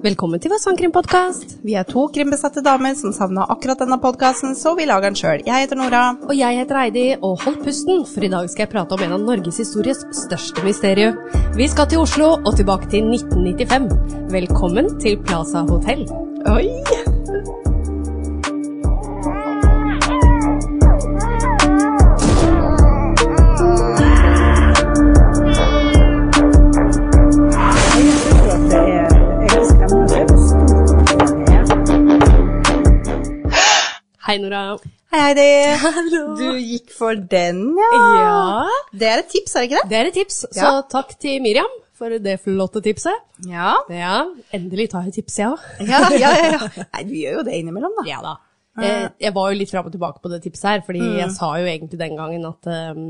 [0.00, 1.56] Velkommen til vår sangkrimpodkast.
[1.66, 5.42] Vi er to krimbesatte damer som savna akkurat denne podkasten, så vi lager den sjøl.
[5.44, 6.04] Jeg heter Nora.
[6.28, 9.18] Og jeg heter Heidi, og hold pusten, for i dag skal jeg prate om en
[9.18, 11.18] av norgeshistoriens største mysterier.
[11.58, 13.90] Vi skal til Oslo og tilbake til 1995.
[14.32, 16.06] Velkommen til Plaza Hotell.
[16.46, 17.09] Oi!
[34.30, 34.76] Hei, Nora.
[35.10, 35.44] Hei, Heidi.
[35.82, 36.18] Hallo.
[36.38, 37.86] Du gikk for den, ja.
[38.14, 39.90] Ja, Det er et tips, er det ikke det?
[39.90, 40.36] det er et tips.
[40.54, 40.82] Så Ja.
[40.86, 43.18] takk til Miriam for det flotte tipset.
[43.42, 43.72] Ja.
[43.90, 44.20] Ja,
[44.54, 45.64] endelig tar jeg tipset, jeg òg.
[45.82, 46.52] Ja, ja, ja.
[46.52, 46.84] ja.
[46.94, 48.06] Nei, du gjør jo det innimellom, da.
[48.06, 48.36] Ja da.
[48.78, 51.50] Jeg, jeg var jo litt fram og tilbake på det tipset her, fordi jeg sa
[51.58, 53.08] jo egentlig den gangen at um,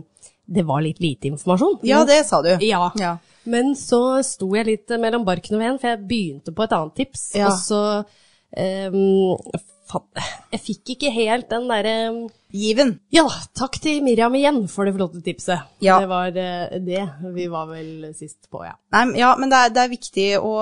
[0.48, 1.82] det var litt lite informasjon.
[1.84, 2.54] Ja, det sa du.
[2.64, 2.86] Ja.
[2.96, 3.18] Ja.
[3.44, 6.96] Men så sto jeg litt mellom barken og veden, for jeg begynte på et annet
[6.96, 7.34] tips.
[7.36, 7.52] Ja.
[7.52, 7.82] Og så
[8.56, 9.60] um,
[10.50, 11.96] Jeg fikk ikke helt den derre
[12.50, 12.96] Given.
[13.14, 15.68] Ja, takk til Miriam igjen for det flotte tipset.
[15.84, 16.00] Ja.
[16.02, 17.04] Det var eh, det
[17.36, 18.74] vi var vel sist på, ja.
[18.94, 20.54] Nei, ja, men det er, det er viktig å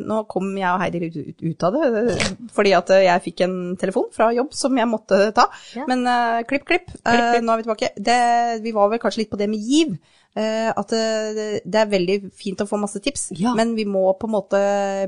[0.00, 2.16] Nå kom jeg og Heidi litt ut, ut av det,
[2.56, 5.48] fordi at eh, jeg fikk en telefon fra jobb som jeg måtte ta.
[5.76, 5.84] Ja.
[5.90, 6.88] Men uh, klipp, klipp.
[7.04, 7.92] Eh, nå er vi tilbake.
[8.00, 8.20] Det,
[8.64, 9.96] vi var vel kanskje litt på det med giv.
[10.36, 13.54] Eh, at eh, det er veldig fint å få masse tips, Ja.
[13.56, 14.58] men vi må på en måte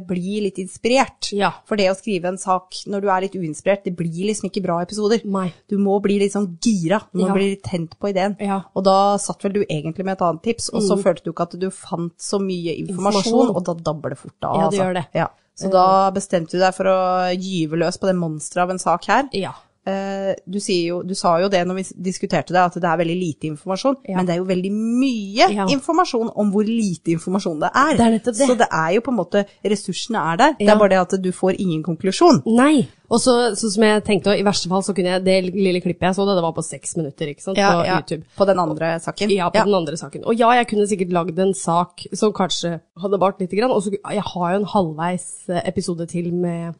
[0.08, 1.28] bli litt inspirert.
[1.36, 1.50] Ja.
[1.68, 4.62] For det å skrive en sak når du er litt uinspirert, det blir liksom ikke
[4.64, 5.20] bra episoder.
[5.28, 5.52] Nei.
[5.68, 7.34] Du må bli litt sånn gira, du må Ja.
[7.34, 8.38] bli litt tent på ideen.
[8.40, 8.62] Ja.
[8.74, 11.42] Og da satt vel du egentlig med et annet tips, og så følte du ikke
[11.42, 13.56] at du fant så mye informasjon, Informasjon.
[13.56, 14.56] og da dabber det fort av.
[14.56, 14.84] Ja, det altså.
[14.86, 15.06] gjør det.
[15.14, 15.28] Ja.
[15.58, 19.04] Så da bestemte du deg for å gyve løs på det monsteret av en sak
[19.10, 19.28] her.
[19.34, 19.52] Ja.
[19.88, 23.16] Eh, Du, jo, du sa jo det når vi diskuterte det, at det er veldig
[23.18, 24.16] lite informasjon, Ja.
[24.18, 25.66] men det er jo veldig mye Ja.
[25.66, 27.96] informasjon om hvor lite informasjon det er.
[27.96, 28.34] Det er det.
[28.36, 31.22] Så det er jo på en måte, ressursene er der, det er bare det at
[31.22, 32.42] du får ingen konklusjon.
[32.46, 32.88] Nei.
[33.10, 36.00] Og så så, som jeg tenkte, i verste fall så kunne jeg Det lille klippet
[36.10, 38.24] jeg så, det, det var på seks minutter, ikke sant, på YouTube.
[38.36, 39.30] På den andre saken.
[39.30, 40.24] Ja, på den andre saken.
[40.26, 43.70] Og ja, jeg kunne sikkert lagd en sak som kanskje hadde vart lite grann.
[43.72, 46.74] Og så jeg har jo en halvveis eh, episode til med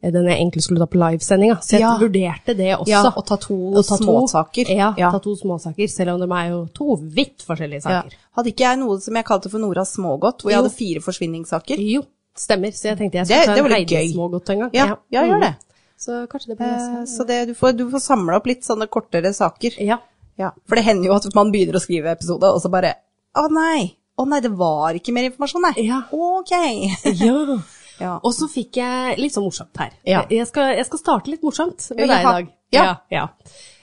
[0.00, 1.96] den jeg egentlig skulle ta på livesendinga, så jeg Ja.
[1.98, 2.86] vurderte det også.
[2.88, 4.68] Ja, og ta to Å ta småsaker.
[4.76, 5.10] Ja, Ja.
[5.10, 8.02] ta to småsaker, selv om de er jo to vidt forskjellige Ja.
[8.02, 8.12] saker.
[8.36, 11.76] Hadde ikke jeg noe som jeg kalte for Noras smågodt, hvor jeg hadde fire forsvinningssaker?
[11.78, 12.02] Jo,
[12.36, 12.70] stemmer.
[12.72, 13.88] Så jeg tenkte jeg Det- skulle ta det en var litt.
[13.90, 14.70] Heidi-smågodt en gang.
[14.72, 15.56] Ja, ja, gjør det.
[15.98, 17.04] Så kanskje det blir Eh.
[17.06, 19.72] Så det, du, får, du får samle opp litt sånne kortere saker.
[19.84, 19.98] Ja.
[20.38, 20.50] Ja.
[20.68, 22.94] For det hender jo at man begynner å skrive episode, og så bare
[23.36, 23.94] Å nei!
[24.18, 25.84] Å nei, det var ikke mer informasjon, nei.
[25.86, 26.02] Ja.
[26.12, 26.50] Ok.
[26.50, 27.58] ja.
[28.00, 28.18] Ja.
[28.22, 29.96] Og så fikk jeg litt sånn morsomt her.
[30.06, 30.22] Ja.
[30.30, 32.54] Jeg, skal, jeg skal starte litt morsomt med deg i dag.
[32.74, 32.86] Ja.
[33.12, 33.26] ja.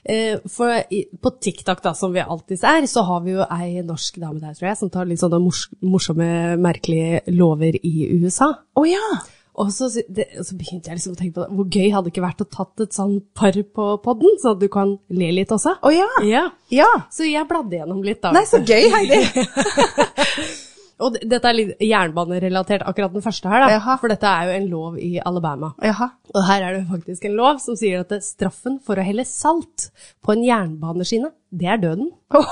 [0.06, 0.84] Eh, For
[1.22, 4.54] på TikTok, da, som vi alltid er, så har vi jo ei norsk dame der,
[4.58, 6.28] tror jeg, som tar litt sånne mors morsomme,
[6.62, 8.52] merkelige lover i USA.
[8.78, 9.08] Å ja.
[9.56, 11.56] Og så, det, så begynte jeg liksom å tenke på det.
[11.56, 14.62] Hvor gøy hadde det ikke vært å tatt et sånn par på podden, så at
[14.62, 15.78] du kan le litt også?
[15.80, 16.09] Å ja.
[16.28, 16.46] Ja.
[16.75, 16.92] Ja.
[17.08, 18.36] Så jeg bladde gjennom litt, da.
[18.36, 19.22] Nei, så gøy, Heidi.
[21.03, 23.72] Og dette er litt jernbanerelatert, akkurat den første her, da.
[23.73, 23.97] Jaha.
[24.00, 25.73] For dette er jo en lov i Alabama.
[25.83, 26.07] Jaha.
[26.31, 29.89] Og her er det faktisk en lov som sier at straffen for å helle salt
[30.23, 32.13] på en jernbaneskinne, det er døden.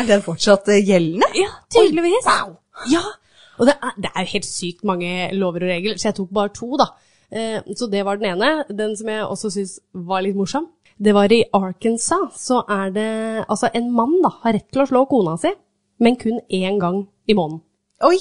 [0.00, 1.26] Er den fortsatt eh, gjeldende?
[1.36, 2.24] Ja, tydeligvis.
[2.24, 2.52] wow.
[2.88, 3.02] Ja,
[3.58, 6.52] og det er, det er helt sykt mange lover og regler, så jeg tok bare
[6.56, 6.86] to, da.
[7.30, 8.64] Eh, så det var den ene.
[8.70, 12.38] Den som jeg også syns var litt morsom, det var i Arkansas.
[12.40, 13.10] Så er det
[13.48, 15.52] Altså, en mann da har rett til å slå kona si,
[16.00, 17.62] men kun én gang i måneden.
[18.06, 18.18] Oi.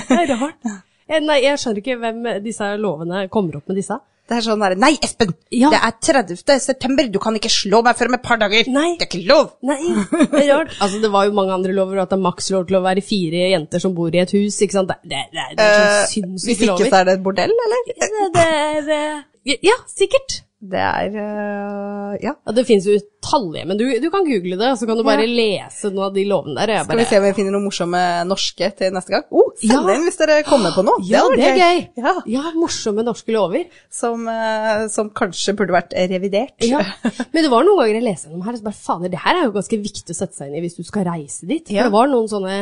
[0.07, 0.73] Det er rart.
[1.09, 3.97] Eh, Nei, jeg skjønner ikke hvem disse lovene kommer opp med disse.
[4.23, 5.33] Det er sånn derre Nei, Espen!
[5.51, 5.67] Ja.
[5.73, 6.37] Det er 30.
[6.63, 8.69] september, du kan ikke slå meg før om et par dager!
[8.71, 8.93] Nei.
[8.99, 9.49] Det er ikke lov!
[9.67, 10.77] Nei, det er rart.
[10.83, 13.03] Altså, det var jo mange andre lover, at det er maks lov til å være
[13.03, 14.93] fire jenter som bor i et hus, ikke sant?
[14.93, 16.39] Det, det, det, er Eh, lover.
[16.47, 17.91] Hvis ikke så er det et bordell, eller?
[17.91, 18.47] Det, det,
[18.87, 20.39] det, ja, sikkert.
[20.63, 22.31] Det er uh, Ja.
[22.45, 25.25] Ja, det finnes jo utallige, men du, du kan google det, så kan du bare
[25.25, 25.31] Ja.
[25.67, 26.83] lese noen av de lovene der.
[26.85, 29.25] Skal vi se om vi finner noen morsomme norske til neste gang?
[29.33, 29.95] Oh, Send Ja.
[29.97, 31.03] inn hvis dere kommer på noe.
[31.09, 31.81] ja, det er gøy!
[31.99, 32.13] gøy.
[32.31, 32.43] Ja.
[32.55, 33.65] Morsomme norske lover.
[33.91, 36.55] Som, uh, som kanskje burde vært revidert.
[36.63, 36.83] Ja.
[37.33, 39.41] Men det var noen ganger jeg leste gjennom her, og så bare fader, det her
[39.41, 41.65] er jo ganske viktig å sette seg inn i hvis du skal reise dit.
[41.67, 42.61] For det var noen sånne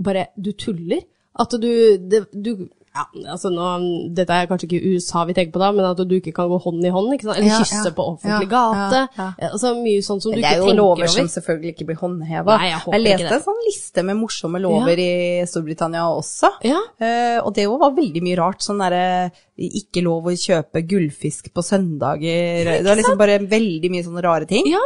[0.00, 1.02] bare Du tuller.
[1.40, 1.70] At du,
[2.10, 3.66] det, du ja, altså nå,
[4.18, 6.58] Dette er kanskje ikke USA vi tenker på da, men at du ikke kan gå
[6.64, 7.38] hånd i hånd, ikke sant?
[7.38, 7.94] eller Ja, kysse ja.
[7.94, 9.02] på offentlig gate.
[9.14, 9.28] ja.
[9.50, 10.66] Altså Mye sånn som du ikke tenker over.
[10.66, 11.12] Det er jo lover over.
[11.14, 12.56] som selvfølgelig ikke blir håndheva.
[12.66, 15.10] Jeg jeg leste en sånn liste med morsomme lover i
[15.46, 16.50] Storbritannia også.
[16.66, 16.80] Ja.
[16.98, 18.66] Eh, og det var veldig mye rart.
[18.66, 22.64] Sånn derre ikke lov å kjøpe gullfisk på søndager.
[22.80, 24.66] det var liksom bare veldig mye sånne rare ting.
[24.66, 24.82] ja.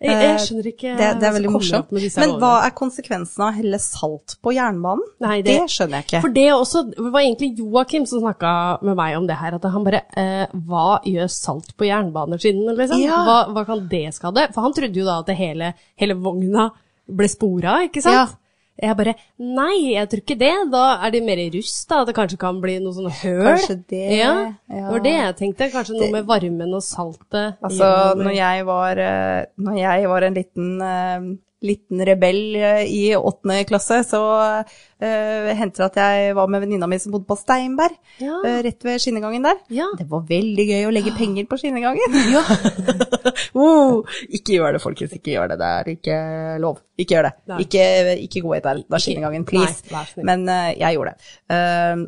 [0.00, 1.90] Jeg, jeg skjønner ikke Det, det er veldig morsomt.
[1.92, 5.04] Men hva er konsekvensen av å helle salt på jernbanen?
[5.20, 6.20] Nei, det, det- skjønner jeg ikke.
[6.24, 8.52] For det også, det var egentlig Joakim som snakka
[8.82, 13.02] med meg om det her, at han bare eh, Hva gjør salt på jernbaneskinnene, liksom?
[13.04, 13.20] Ja.
[13.28, 14.48] Hva, hva kan det skade?
[14.54, 16.70] For han trodde jo da at hele, hele vogna
[17.10, 18.14] ble spora, ikke sant?
[18.14, 18.39] Ja.
[18.82, 20.52] Jeg bare Nei, jeg tror ikke det.
[20.72, 22.00] Da er de mer i rust, da.
[22.02, 23.42] At det kanskje kan bli noe sånn høl.
[23.50, 24.54] Kanskje det, Ja, ja.
[24.72, 25.70] det var det jeg tenkte.
[25.74, 27.56] Kanskje noe med varmen og saltet.
[27.62, 31.20] Altså, gjennom- når jeg var, eh, når jeg var en liten, eh,
[31.62, 34.64] liten rebell eh, i åttende klasse, så
[35.02, 38.36] uh, henter at jeg var med venninna mi som bodde på Steinberg, Ja.
[38.44, 39.58] uh, rett ved skinnegangen der.
[39.72, 39.86] Ja.
[39.98, 42.18] Det var veldig gøy å legge penger på skinnegangen.
[43.54, 44.00] oh,
[44.30, 45.12] ikke gjør det, folkens.
[45.16, 45.58] Ikke gjør det.
[45.60, 46.16] Det er ikke
[46.62, 46.78] lov.
[47.00, 47.32] Ikke gjør det.
[47.48, 47.58] Nei.
[47.64, 47.84] Ikke,
[48.26, 49.80] ikke gå etter da skinnegangen, please.
[49.88, 50.04] Nei.
[50.28, 51.30] Men eh, jeg gjorde det.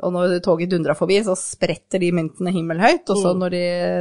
[0.04, 3.08] Og når toget dundra forbi, så spretter de myntene himmelhøyt.
[3.08, 3.22] Og Mm.
[3.22, 3.54] så når,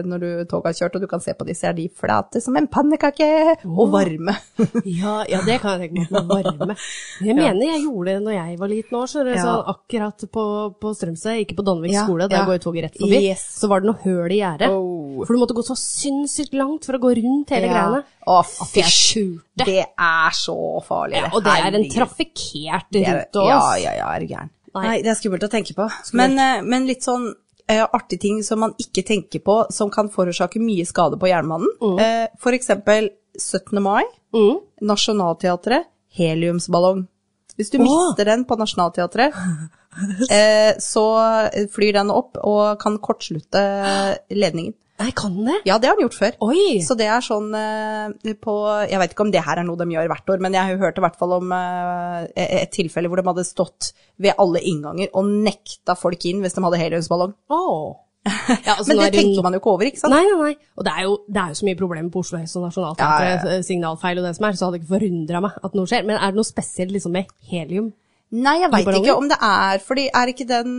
[0.09, 2.55] når toget har kjørt, og du kan se på dem, så er de flate som
[2.59, 3.27] en pannekake.
[3.69, 4.35] Og varme.
[4.83, 6.27] Ja, ja, det kan jeg tenke meg.
[6.31, 6.75] Varme.
[7.23, 9.43] Jeg mener jeg gjorde det når jeg var liten år, så det er Ja.
[9.45, 12.45] sånn akkurat på, på Strømsø, ikke på Danvik Ja, skole, der ja.
[12.45, 13.43] går toget rett forbi, Yes.
[13.61, 14.69] så var det noe høl i gjerdet.
[14.69, 15.23] Oh.
[15.25, 18.03] For du måtte gå så sinnssykt langt for å gå rundt hele greiene.
[18.27, 19.39] Å, fysj.
[19.55, 21.21] Det er så farlig.
[21.33, 23.47] Og det er en trafikkert rute òg.
[23.47, 24.49] Ja, ja, ja, er du gæren.
[24.73, 25.01] Nei.
[25.03, 25.89] Det er skummelt å tenke på.
[26.13, 27.33] Men, eh, men litt sånn
[27.71, 31.67] uh, artige ting som man ikke tenker på, som kan forårsake mye skade på jernbanen.
[31.99, 33.79] Eh, for eksempel 17.
[33.81, 34.03] mai,
[34.33, 34.59] Mm.
[34.81, 35.85] Nationaltheatret,
[36.15, 37.07] heliumsballong.
[37.59, 39.35] Hvis du mister den på Nationaltheatret,
[40.37, 41.05] eh, så
[41.73, 43.63] flyr den opp og kan kortslutte
[44.31, 44.75] ledningen.
[45.01, 45.55] Nei, kan det?
[45.65, 46.35] Ja, det har den gjort før.
[46.45, 46.81] Oi!
[46.85, 48.53] Så det er sånn eh, på
[48.85, 51.01] Jeg vet ikke om det her er noe de gjør hvert år, men jeg hørte
[51.01, 55.31] i hvert fall om eh, et tilfelle hvor de hadde stått ved alle innganger og
[55.47, 57.33] nekta folk inn hvis de hadde heliumsballong.
[57.53, 57.85] Åh.
[58.67, 60.13] Ja, altså, Men det er tenker no- man jo ikke over, ikke sant?
[60.13, 60.55] Nei, nei, nei.
[60.77, 63.45] Og det er jo, det er jo så mye problemer på Oslo S og Nationaltheatret,
[63.47, 65.89] Ja, ja, signalfeil og det som er, så hadde det ikke forundra meg at noe
[65.89, 66.05] skjer.
[66.05, 67.91] Men er det noe spesielt liksom med helium?
[68.31, 70.69] Nei, jeg veit ikke om det er fordi Er ikke den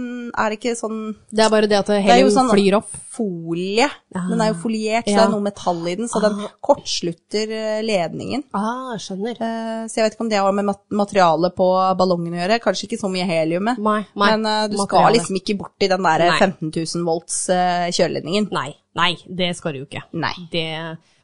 [0.41, 2.89] Er ikke sånn Det er bare det at helium sånn flyr opp.
[3.13, 3.89] folie.
[4.15, 7.83] Den er jo foliert, så det er noe metall i den, så den kortslutter eh,
[7.85, 8.41] ledningen.
[8.57, 9.37] Ah, skjønner.
[9.37, 11.67] Eh, Så jeg vet ikke om det har med materialet på
[12.01, 12.59] ballongen å gjøre.
[12.65, 13.77] Kanskje ikke så mye heliumet.
[13.85, 17.91] Nei, nei, Men du du skal liksom ikke borti den der 15 000 volts eh,
[17.93, 18.49] kjøleledningen.
[18.51, 20.03] Nei, nei, det skal du jo ikke.
[20.21, 20.33] Nei.
[20.53, 20.65] Det,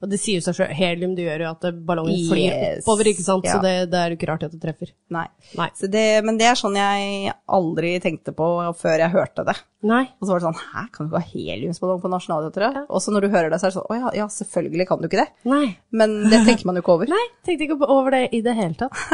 [0.00, 3.24] og det sier jo seg selv, helium det gjør jo at ballongen flyr oppover, ikke
[3.26, 3.46] sant?
[3.48, 3.56] Ja.
[3.56, 4.92] Så det, det er jo ikke rart at det treffer.
[5.14, 5.26] Nei.
[5.58, 5.68] Nei.
[5.78, 8.48] Så det, men det er sånn jeg aldri tenkte på
[8.78, 9.56] før jeg hørte det.
[9.88, 10.04] Nei.
[10.18, 12.80] Og så var det sånn Hæ, kan du ikke ha heliumsballong på Nationaltheatret?
[12.88, 15.02] Og så når du hører det, så er det sånn Å ja, ja, selvfølgelig kan
[15.02, 15.28] du ikke det.
[15.52, 15.64] Nei.
[15.94, 17.12] Men det tenker man jo ikke over.
[17.14, 18.98] Nei, tenkte ikke over det i det hele tatt.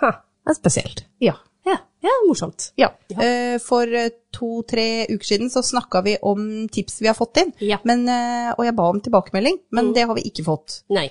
[0.00, 0.08] Ha,
[0.42, 1.04] det er spesielt.
[1.22, 1.36] Ja.
[1.64, 2.72] Ja, ja morsomt.
[2.80, 2.92] Ja.
[3.10, 7.52] Eh, For eh, to-tre uker siden så snakka vi om tips vi har fått inn,
[7.62, 7.76] Ja.
[7.86, 10.80] men, eh, og jeg ba om tilbakemelding, men det har vi ikke fått.
[10.90, 11.04] Nei.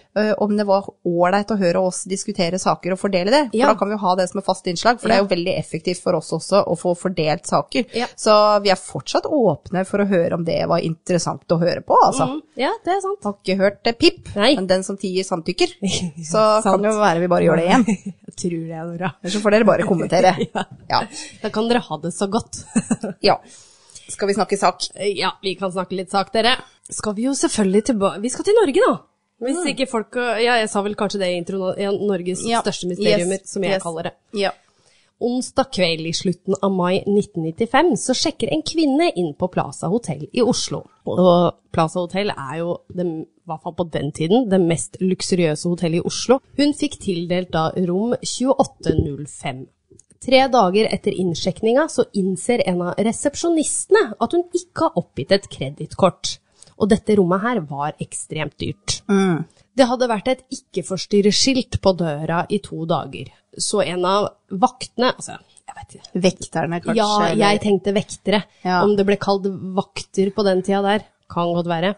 [0.44, 3.44] Om det var ålreit å høre oss diskutere saker og fordele det.
[3.54, 3.68] For Ja.
[3.72, 5.56] da kan vi jo ha det som et fast innslag, for det er jo veldig
[5.57, 7.86] effektivt for oss også å få fordelt saker.
[7.96, 8.07] Ja.
[8.18, 11.96] Så vi er fortsatt åpne for å høre om det var interessant å høre på,
[12.04, 12.28] altså.
[12.28, 13.24] Mm, ja, det er sant.
[13.24, 14.56] Har ikke hørt pip, Nei.
[14.56, 15.80] men den som tier samtykker.
[16.28, 17.86] Så kan det jo være vi bare gjør det igjen.
[18.34, 19.13] Jeg tror det, Nora.
[19.24, 20.36] Ellers så får dere bare kommentere.
[20.54, 20.63] Ja.
[20.90, 21.02] Ja.
[21.42, 22.64] Da kan dere ha det så godt.
[23.30, 23.38] ja.
[24.10, 24.84] Skal vi snakke sak?
[25.16, 26.58] ja, vi kan snakke litt sak, dere.
[26.92, 28.98] Skal vi jo selvfølgelig tilbake Vi skal til Norge, da.
[29.44, 31.98] Hvis ikke folk Ja, jeg sa vel kanskje det i introen.
[32.08, 32.50] Norges Mm.
[32.52, 32.62] Ja.
[32.62, 33.50] største mysterium, Yes.
[33.50, 33.84] som jeg Yes.
[33.84, 34.14] kaller det.
[34.34, 34.52] Ja.
[35.24, 40.28] Onsdag kveld i slutten av mai 1995 så sjekker en kvinne inn på Plaza Hotel
[40.34, 40.82] i Oslo.
[41.08, 46.02] Og Plaza Hotel er jo, i hvert fall på den tiden, det mest luksuriøse hotellet
[46.02, 46.40] i Oslo.
[46.58, 49.68] Hun fikk tildelt da rom 2805.
[50.24, 55.50] Tre dager etter innsjekninga så innser en av resepsjonistene at hun ikke har oppgitt et
[55.51, 56.38] kredittkort.
[56.80, 59.01] Og dette rommet her var ekstremt dyrt.
[59.75, 63.32] Det hadde vært et ikke-forstyrre-skilt på døra i to dager.
[63.58, 65.36] Så en av vaktene Altså,
[65.68, 66.22] jeg vet ikke.
[66.27, 66.96] Vekterne, kanskje?
[66.98, 68.44] Ja, eller- jeg tenkte vektere.
[68.63, 68.84] Ja.
[68.84, 69.44] Om det ble kalt
[69.75, 71.06] vakter på den tida der.
[71.30, 71.96] Kan godt være.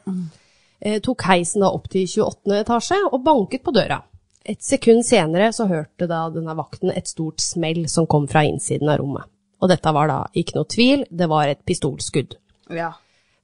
[0.81, 2.59] Eh, tok heisen da opp til 28.
[2.63, 4.01] etasje og banket på døra.
[4.45, 8.91] Et sekund senere så hørte da denne vakten et stort smell som kom fra innsiden
[8.91, 9.25] av rommet.
[9.63, 12.35] Og dette var da ikke noe tvil, det var et pistolskudd.
[12.69, 12.91] Ja.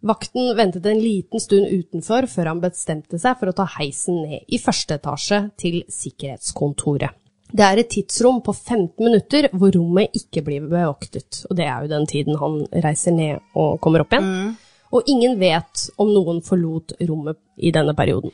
[0.05, 4.45] Vakten ventet en liten stund utenfor før han bestemte seg for å ta heisen ned
[4.49, 7.17] i første etasje til sikkerhetskontoret.
[7.51, 11.81] Det er et tidsrom på 15 minutter hvor rommet ikke blir bevoktet, og det er
[11.83, 14.53] jo den tiden han reiser ned og kommer opp igjen.
[14.91, 18.31] Og ingen vet om noen forlot rommet i denne perioden.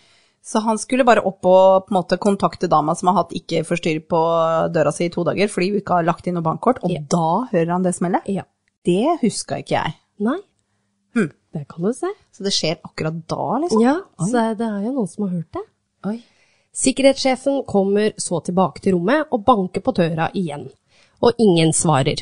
[0.48, 3.66] Så han skulle bare opp og på en måte kontakte dama som har hatt ikke
[3.68, 4.20] forstyrr på
[4.72, 7.01] døra si i to dager fordi hun ikke har lagt inn noe bankkort, og Ja.
[7.12, 8.24] da hører han det smellet?
[8.32, 8.44] Ja.
[8.88, 9.94] Det huska ikke jeg.
[10.24, 10.38] Nei,
[11.13, 11.32] Hmm.
[11.54, 12.08] det kan du se.
[12.32, 13.82] Så det skjer akkurat da, liksom?
[13.82, 15.63] Ja, så det er jo noen som har hørt det.
[16.06, 16.24] Oi.
[16.77, 20.70] Sikkerhetssjefen kommer så tilbake til rommet og banker på døra igjen.
[21.25, 22.22] Og ingen svarer.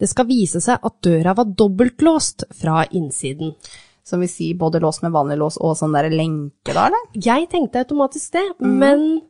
[0.00, 3.54] Det skal vise seg at døra var dobbeltlåst fra innsiden.
[4.04, 7.04] Som vil si både lås med vanlig lås og sånn der lenke, da, eller?
[7.14, 9.22] Jeg tenkte automatisk det, men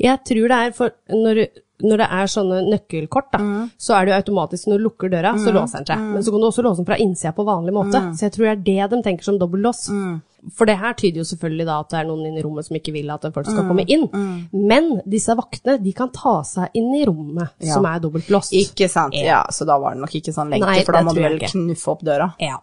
[0.00, 1.42] jeg tror det er for når,
[1.84, 3.38] når det er sånne nøkkelkort, da,
[3.78, 5.98] så er det jo automatisk når du lukker døra, så låser den seg.
[6.14, 8.00] Men så kan du også låse den fra innsida på vanlig måte.
[8.16, 9.84] Så jeg tror det er det de tenker som dobbeltlås.
[10.56, 12.76] For det her tyder jo selvfølgelig da at det er noen inne i rommet som
[12.76, 14.08] ikke vil at folk skal komme inn.
[14.52, 17.74] Men disse vaktene, de kan ta seg inn i rommet Ja.
[17.76, 18.52] som er dobbeltlåst.
[18.52, 19.14] Ikke sant.
[19.16, 21.38] Ja, så da var det nok ikke sånn lenke, Nei, for da må du vel
[21.44, 22.32] knuffe opp døra.
[22.40, 22.58] Ja.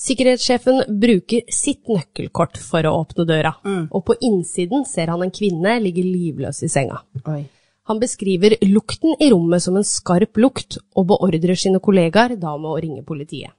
[0.00, 3.52] Sikkerhetssjefen bruker sitt nøkkelkort for å åpne døra,
[3.92, 7.02] og på innsiden ser han en kvinne ligge livløs i senga.
[7.28, 7.42] Oi.
[7.90, 12.70] Han beskriver lukten i rommet som en skarp lukt, og beordrer sine kollegaer da med
[12.70, 13.52] å ringe politiet.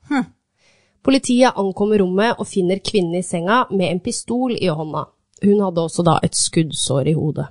[1.04, 5.08] Politiet ankommer rommet og finner kvinnen i senga med en pistol i hånda.
[5.42, 7.50] Hun hadde også da et skuddsår i hodet.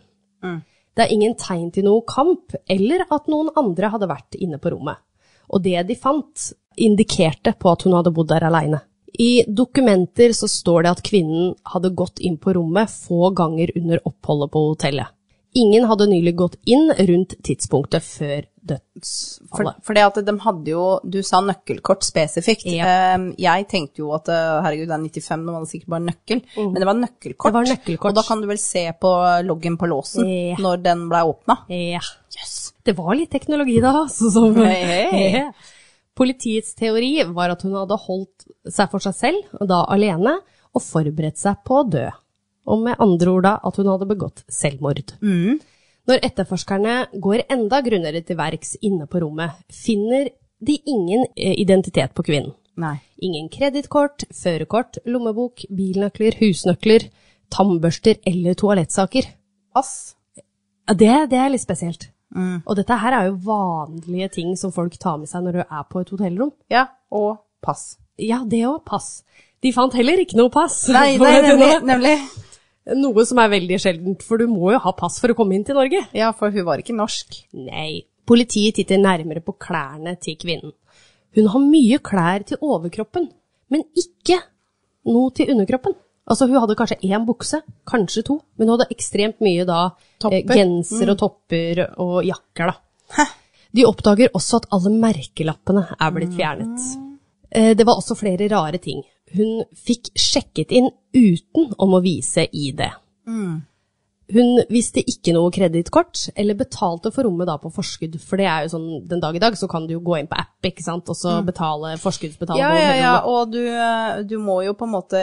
[0.96, 4.72] Det er ingen tegn til noe kamp, eller at noen andre hadde vært inne på
[4.74, 4.98] rommet.
[5.50, 8.80] Og det de fant, indikerte på at hun hadde bodd der aleine.
[9.20, 14.00] I dokumenter så står det at kvinnen hadde gått inn på rommet få ganger under
[14.06, 15.10] oppholdet på hotellet.
[15.58, 19.80] Ingen hadde nylig gått inn rundt tidspunktet før dødsfallet.
[19.82, 22.68] for det at de hadde jo Du sa nøkkelkort spesifikt.
[22.70, 22.86] Ja.
[23.16, 26.06] Ehm, jeg tenkte jo at eh, herregud, det er 95, nå var det sikkert bare
[26.06, 26.42] nøkkel.
[26.56, 27.50] Men det var nøkkelkort.
[27.50, 28.10] Det var nøkkelkort.
[28.12, 29.12] Og da kan du vel se på
[29.48, 30.56] loggen på låsen Ja.
[30.62, 31.58] når den ble åpna.
[31.68, 32.00] Ja.
[32.86, 34.06] Det var litt teknologi da.
[34.12, 35.42] Som, hey, hey.
[36.16, 40.38] Politiets teori var at hun hadde holdt seg for seg selv, og da alene,
[40.76, 42.06] og forberedt seg på å dø.
[42.70, 45.14] Og med andre ord da at hun hadde begått selvmord.
[46.10, 50.28] Når etterforskerne går enda grunnere til verks inne på rommet, finner
[50.60, 52.52] de ingen eh, identitet på kvinnen.
[52.80, 52.96] Nei.
[53.24, 57.08] Ingen kredittkort, førerkort, lommebok, bilnøkler, husnøkler,
[57.52, 59.28] tannbørster eller toalettsaker.
[59.76, 60.14] Ass.
[60.90, 62.09] Det, det er litt spesielt.
[62.38, 65.86] Og dette her er jo vanlige ting som folk tar med seg når du er
[65.90, 66.52] på et hotellrom.
[66.70, 67.96] Ja, og pass.
[68.20, 68.82] Ja, det òg.
[68.86, 69.22] Pass.
[69.60, 70.82] De fant heller ikke noe pass.
[70.92, 72.14] Nei, nei nemlig, nemlig.
[72.96, 75.66] Noe som er veldig sjeldent, for du må jo ha pass for å komme inn
[75.66, 76.00] til Norge.
[76.16, 77.42] Ja, for hun var ikke norsk.
[77.58, 78.06] Nei.
[78.30, 80.72] Politiet titter nærmere på klærne til kvinnen.
[81.36, 83.28] Hun har mye klær til overkroppen,
[83.70, 84.40] men ikke
[85.10, 85.94] noe til underkroppen.
[86.28, 90.18] Altså, hun hadde kanskje én bukse, kanskje to, men hun hadde ekstremt mye da eh,
[90.20, 90.54] Topper.
[90.54, 92.74] genser og topper og jakker, da.
[93.16, 93.24] Hæ?
[93.74, 96.80] De oppdager også at alle merkelappene er blitt fjernet.
[97.50, 99.02] Eh, Det var også flere rare ting.
[99.34, 102.80] Hun fikk sjekket inn uten om å vise ID.
[104.32, 108.18] Hun visste ikke noe kredittkort, eller betalte for rommet da på forskudd.
[108.22, 110.28] For det er jo sånn, den dag i dag så kan du jo gå inn
[110.30, 114.36] på app, ikke sant, og så betale forskuddsbetale Ja, ja, ja, og du, eh, du
[114.42, 115.22] må jo på en måte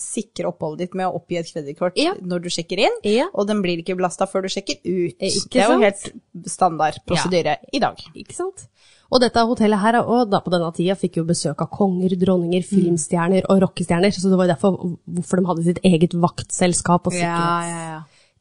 [0.00, 2.14] sikre oppholdet ditt med å oppgi et kredittkort Ja.
[2.20, 3.26] når du sjekker inn, Ja.
[3.34, 5.16] og den blir ikke belasta før du sjekker ut.
[5.20, 6.12] Eh, ikke det er jo helt
[6.50, 7.96] standard prosedyre i dag.
[8.14, 8.68] Ikke sant?
[9.12, 12.64] Og dette hotellet her, og da på denne tida, fikk jo besøk av konger, dronninger,
[12.66, 17.12] filmstjerner og rockestjerner, så det var derfor hvorfor de hadde sitt eget vaktselskap og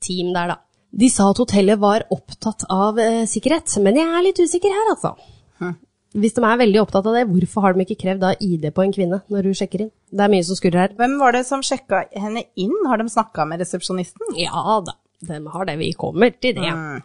[0.03, 0.59] sikkerhetsteam der, da.
[0.93, 4.91] De sa at hotellet var opptatt av eh, sikkerhet, men jeg er litt usikker her,
[4.93, 5.15] altså.
[6.13, 8.83] Hvis de er veldig opptatt av det, hvorfor har de ikke krevd da ID på
[8.83, 9.91] en kvinne når hun sjekker inn?
[10.13, 10.91] Det er mye som skurrer her.
[10.99, 12.75] Hvem var det som sjekka henne inn?
[12.85, 14.35] Har de snakka med resepsjonisten?
[14.37, 14.93] Ja da,
[15.25, 15.79] de har det.
[15.81, 16.69] Vi kommer til det.
[16.69, 17.01] Mm.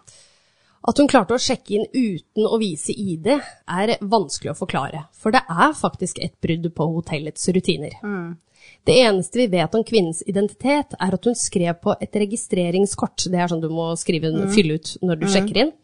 [0.86, 5.06] At hun klarte å sjekke inn uten å vise ID, er vanskelig å forklare.
[5.16, 7.98] For det er faktisk et brudd på hotellets rutiner.
[8.86, 13.26] Det eneste vi vet om kvinnens identitet, er at hun skrev på et registreringskort.
[13.30, 15.74] Det er sånn du må skrive, fylle ut når du sjekker inn.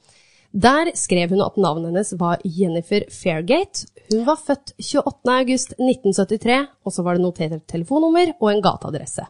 [0.55, 3.89] Der skrev hun at navnet hennes var Jennifer Fairgate.
[4.13, 9.27] Hun var født 28.8.1973, og så var det notert telefonnummer og en gateadresse.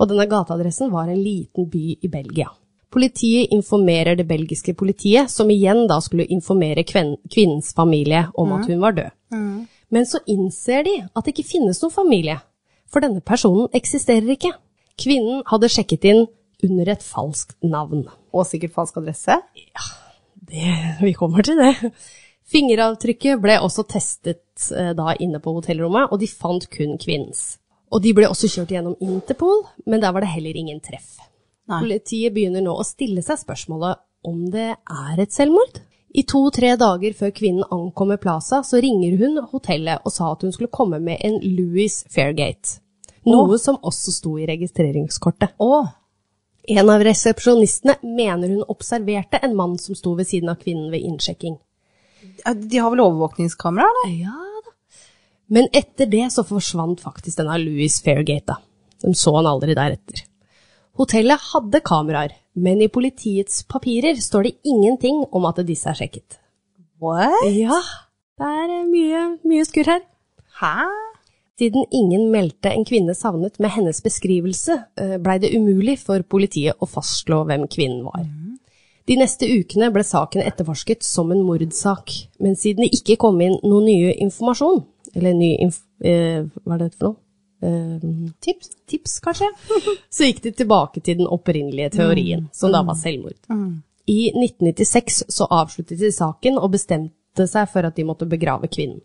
[0.00, 2.48] Og denne gateadressen var en liten by i Belgia.
[2.92, 8.82] Politiet informerer det belgiske politiet, som igjen da skulle informere kvinnens familie om at hun
[8.82, 9.10] var død.
[9.92, 12.36] Men så innser de at det ikke finnes noen familie,
[12.92, 14.52] for denne personen eksisterer ikke.
[15.00, 16.26] Kvinnen hadde sjekket inn
[16.62, 18.04] under et falskt navn.
[18.32, 19.38] Og sikkert falsk adresse?
[20.52, 21.74] Det, vi kommer til det.
[22.52, 27.56] Fingeravtrykket ble også testet eh, da inne på hotellrommet, og de fant kun kvinnens.
[27.92, 31.16] Og de ble også kjørt gjennom Interpol, men der var det heller ingen treff.
[31.80, 35.80] Politiet begynner nå å stille seg spørsmålet om det er et selvmord.
[36.12, 40.52] I to-tre dager før kvinnen ankommer Plaza, så ringer hun hotellet og sa at hun
[40.52, 42.82] skulle komme med en Louis Fairgate.
[43.24, 45.54] Noe som også sto i registreringskortet.
[45.62, 45.72] Å,
[46.62, 51.02] En av resepsjonistene mener hun observerte en mann som sto ved siden av kvinnen ved
[51.02, 51.56] innsjekking.
[52.54, 54.12] de har vel overvåkningskamera, eller?
[54.20, 54.74] Ja da.
[55.48, 58.56] Men etter det så forsvant faktisk denne Louis Fairgate, da.
[59.02, 60.22] De så han aldri deretter.
[61.00, 66.36] Hotellet hadde kameraer, men i politiets papirer står det ingenting om at disse er sjekket.
[67.02, 67.46] What?
[67.48, 67.78] Ja,
[68.38, 70.04] det er eh, mye, mye skurr her.
[70.60, 70.74] Hæ?
[71.58, 76.76] Siden ingen meldte en kvinne savnet med hennes beskrivelse, eh, blei det umulig for politiet
[76.80, 78.28] å fastslå hvem kvinnen var.
[79.08, 83.58] De neste ukene ble saken etterforsket som en mordsak, men siden det ikke kom inn
[83.64, 84.84] noe nye informasjon,
[85.16, 87.18] eller ny inf eh, hva er det for noe?
[87.62, 87.98] Eh,
[88.40, 89.48] tips, tips, kanskje?
[90.10, 93.38] Så gikk de tilbake til den opprinnelige teorien, som da var selvmord.
[94.10, 98.98] I 1996 så avsluttet de saken og bestemte seg for at de måtte begrave kvinnen.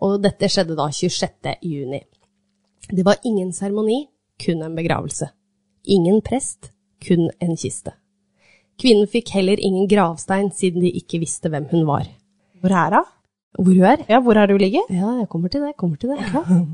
[0.00, 1.52] Og dette skjedde da 26.
[1.68, 2.00] juni.
[2.88, 4.06] Det var ingen seremoni,
[4.40, 5.28] kun en begravelse.
[5.84, 6.72] Ingen prest,
[7.04, 7.92] kun en kiste.
[8.80, 12.08] Kvinnen fikk heller ingen gravstein siden de ikke visste hvem hun var.
[12.62, 13.04] Hvor er hun?
[13.58, 14.04] Hvor hun er?
[14.08, 14.86] Ja, hvor er det hun ligger?
[14.92, 16.20] Ja, jeg kommer til det, kommer til det.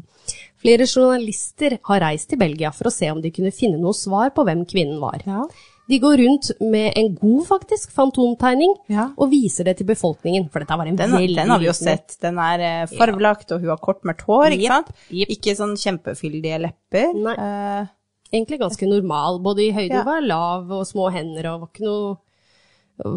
[0.63, 4.31] Flere journalister har reist til Belgia for å se om de kunne finne noe svar
[4.35, 5.23] på hvem kvinnen var.
[5.27, 5.45] Ja.
[5.89, 9.07] De går rundt med en god, faktisk, fantomtegning, Ja.
[9.17, 11.73] og viser det til befolkningen, for dette var en Den, veldig den har vi jo
[11.73, 12.19] sett.
[12.21, 14.91] Den er eh, farvelagt, og hun har kort, mørkt hår, ikke sant?
[15.11, 15.31] yep.
[15.33, 17.15] Ikke sånn kjempefyldige lepper.
[17.17, 17.37] Nei.
[17.39, 17.87] Uh,
[18.29, 20.05] Egentlig ganske normal, både i høyde, Ja.
[20.05, 22.17] var lav og små hender, og var ikke noe,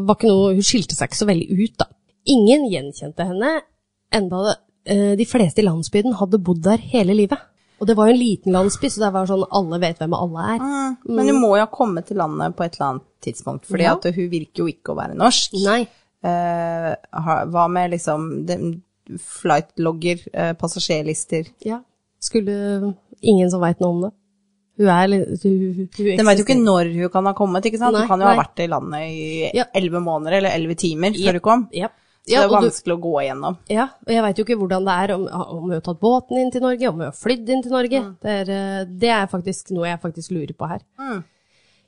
[0.07, 1.89] var ikke noe Hun skilte seg ikke så veldig ut, da.
[2.25, 3.61] Ingen gjenkjente henne,
[4.13, 4.57] enda det,
[5.17, 7.39] de fleste i landsbyen hadde bodd der hele livet.
[7.81, 10.43] Og det var jo en liten landsby, så det var sånn alle vet hvem alle
[10.55, 10.59] er.
[10.59, 10.97] mm.
[11.15, 13.93] Men hun må jo ha kommet til landet på et eller annet tidspunkt, fordi Ja.
[13.95, 15.53] at hun virker jo ikke å være norsk.
[15.65, 15.87] Nei.
[16.23, 16.95] Eh,
[17.49, 18.81] hva med liksom
[19.17, 21.47] flightlogger, eh, passasjerlister?
[21.65, 21.81] Ja.
[22.19, 24.11] Skulle ingen som veit noe om det.
[24.77, 27.93] Hun er Den vet jo ikke når hun kan ha kommet, ikke sant?
[27.93, 28.35] Nei, hun kan jo nei.
[28.35, 29.65] ha vært i landet i Ja.
[29.75, 31.31] elleve måneder eller elleve timer før Ja.
[31.33, 31.67] hun kom.
[31.73, 31.87] Ja.
[32.29, 33.57] Ja, det er vanskelig du- å gå igjennom.
[33.71, 36.37] Ja, og jeg veit jo ikke hvordan det er, om, om vi har tatt båten
[36.37, 38.01] inn til Norge, om vi har flydd inn til Norge.
[38.01, 38.11] Mm.
[38.21, 40.85] Det, er, eh, det er faktisk noe jeg faktisk lurer på her.
[41.01, 41.23] Mm.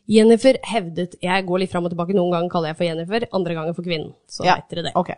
[0.10, 3.56] Jennifer hevdet Jeg går litt fram og tilbake, noen ganger kaller jeg for Jennifer, andre
[3.56, 4.14] ganger for kvinnen.
[4.28, 4.96] Så Ja, vet dere det.
[5.00, 5.16] Okay.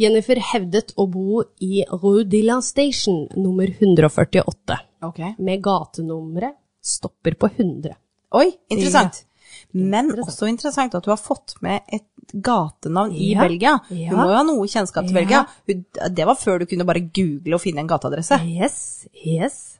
[0.00, 5.34] Jennifer hevdet å bo i de Station nummer 148, okay.
[5.38, 7.96] med gatenummeret stopper på 100.
[8.32, 9.24] Oi, interessant.
[9.74, 12.04] Men også interessant at du har fått med et
[12.34, 13.78] gatenavn i Ja, Belgia.
[13.90, 14.10] ja.
[14.10, 15.44] Hun må jo ha noe kjennskap til Ja.
[15.66, 16.08] Belgia.
[16.10, 18.38] Det var før du kunne bare google og finne en gateadresse.
[18.46, 19.78] Yes, yes.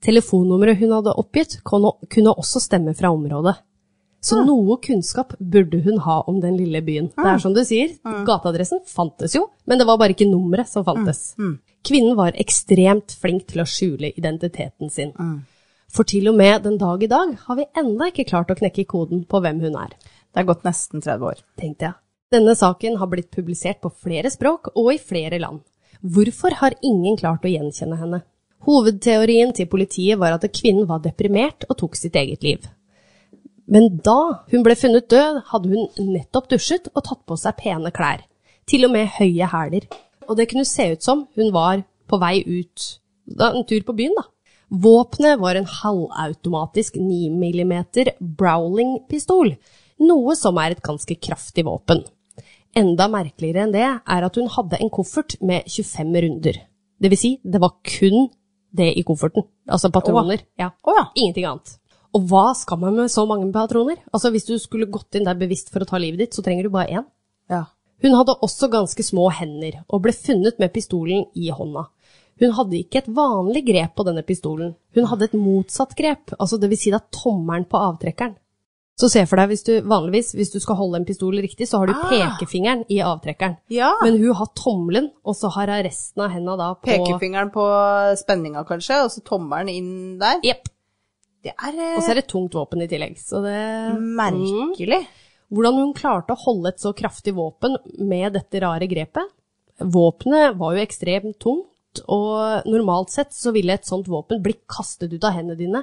[0.00, 3.56] Telefonnummeret hun hadde oppgitt, kunne også stemme fra området.
[4.22, 7.08] Så noe kunnskap burde hun ha om den lille byen.
[7.16, 10.84] Det er som du sier, gateadressen fantes jo, men det var bare ikke nummeret som
[10.84, 11.34] fantes.
[11.82, 15.12] Kvinnen var ekstremt flink til å skjule identiteten sin.
[15.90, 18.86] For til og med den dag i dag har vi enda ikke klart å knekke
[18.90, 19.96] koden på hvem hun er,
[20.30, 21.38] Det er gått nesten 30 år.
[21.58, 21.94] tenkte jeg.
[22.30, 25.60] Denne saken har blitt publisert på flere språk og i flere land.
[26.00, 28.22] Hvorfor har ingen klart å gjenkjenne henne?
[28.62, 32.68] Hovedteorien til politiet var at kvinnen var deprimert og tok sitt eget liv.
[33.66, 37.90] Men da hun ble funnet død, hadde hun nettopp dusjet og tatt på seg pene
[37.90, 38.22] klær,
[38.66, 39.86] til og med høye hæler.
[40.28, 43.96] Og det kunne se ut som hun var på vei ut, da, en tur på
[43.96, 44.28] byen, da.
[44.70, 47.72] Våpenet var en halvautomatisk 9 mm
[48.38, 49.56] Browling-pistol,
[50.06, 52.04] noe som er et ganske kraftig våpen.
[52.78, 56.60] Enda merkeligere enn det er at hun hadde en koffert med 25 runder.
[57.00, 58.28] Det vil si, det var kun
[58.70, 59.48] det i kofferten.
[59.66, 60.44] Altså patroner.
[60.60, 60.70] Ja.
[60.86, 61.08] Ja.
[61.18, 61.74] Ingenting annet.
[62.14, 63.98] Og hva skal man med så mange patroner?
[64.12, 66.66] Altså Hvis du skulle gått inn der bevisst for å ta livet ditt, så trenger
[66.66, 67.10] du bare én.
[67.50, 67.66] ja.
[68.00, 71.82] Hun hadde også ganske små hender, og ble funnet med pistolen i hånda.
[72.40, 76.58] Hun hadde ikke et vanlig grep på denne pistolen, hun hadde et motsatt grep, altså
[76.60, 78.36] det vil si da tommelen på avtrekkeren.
[79.00, 81.78] Så se for deg, hvis du, vanligvis hvis du skal holde en pistol riktig, så
[81.80, 82.10] har du Ah.
[82.10, 83.54] pekefingeren i avtrekkeren.
[83.72, 83.94] Ja.
[84.02, 87.64] Men hun har tommelen, og så har hun resten av henda da på Pekefingeren på
[88.20, 90.40] spenninga, kanskje, og så tommelen inn der.
[90.44, 90.68] Jepp.
[91.44, 93.16] Eh, Og så er det tungt våpen i tillegg.
[93.16, 95.06] Så det merkelig.
[95.50, 99.24] Hvordan hun klarte å holde et så kraftig våpen med dette rare grepet.
[99.80, 101.66] Våpenet var jo ekstremt tungt,
[102.06, 105.82] og normalt sett så ville et sånt våpen bli kastet ut av hendene dine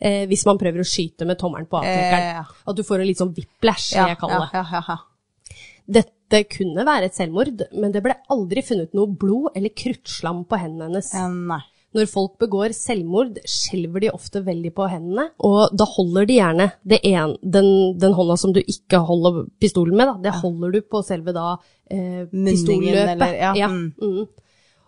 [0.00, 2.28] eh, hvis man prøver å skyte med tommelen på avtrekkeren.
[2.28, 2.44] Eh, ja.
[2.66, 4.64] At du får en litt sånn whiplash, Ja, jeg kaller det.
[4.72, 4.96] ja.
[5.92, 10.58] Dette kunne være et selvmord, men det ble aldri funnet noe blod eller kruttslam på
[10.62, 11.12] hendene hennes.
[11.14, 11.68] Eh.
[11.92, 16.70] Når folk begår selvmord, skjelver de ofte veldig på hendene, og da holder de gjerne
[16.88, 17.68] det en, den,
[18.00, 21.50] den hånda som du ikke holder pistolen med, da, det holder du på selve da
[21.92, 23.12] eh, pistolløpet.
[23.12, 23.92] eller- ja, Mm.
[24.00, 24.28] mm.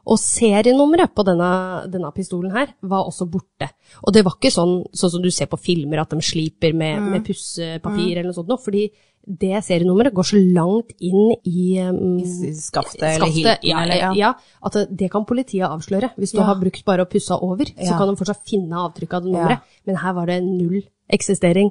[0.06, 1.50] Og serienummeret på denne,
[1.90, 3.70] denne pistolen her var også borte.
[4.04, 6.98] Og det var ikke sånn, sånn som du ser på filmer, at de sliper med,
[7.00, 7.10] Mm.
[7.10, 8.90] med pussepapir eller noe sånt, noe, fordi
[9.26, 13.96] det serienummeret går så langt inn i um, I skaftet eller skaftet, hilten, ja, eller-
[13.96, 14.12] ja.
[14.12, 16.10] ja, at det, kan politiet avsløre.
[16.18, 16.44] Hvis du Ja.
[16.44, 19.60] har brukt bare å pusse over, så kan de fortsatt finne avtrykk av det nummeret.
[19.86, 21.70] Men her var det null eksistering.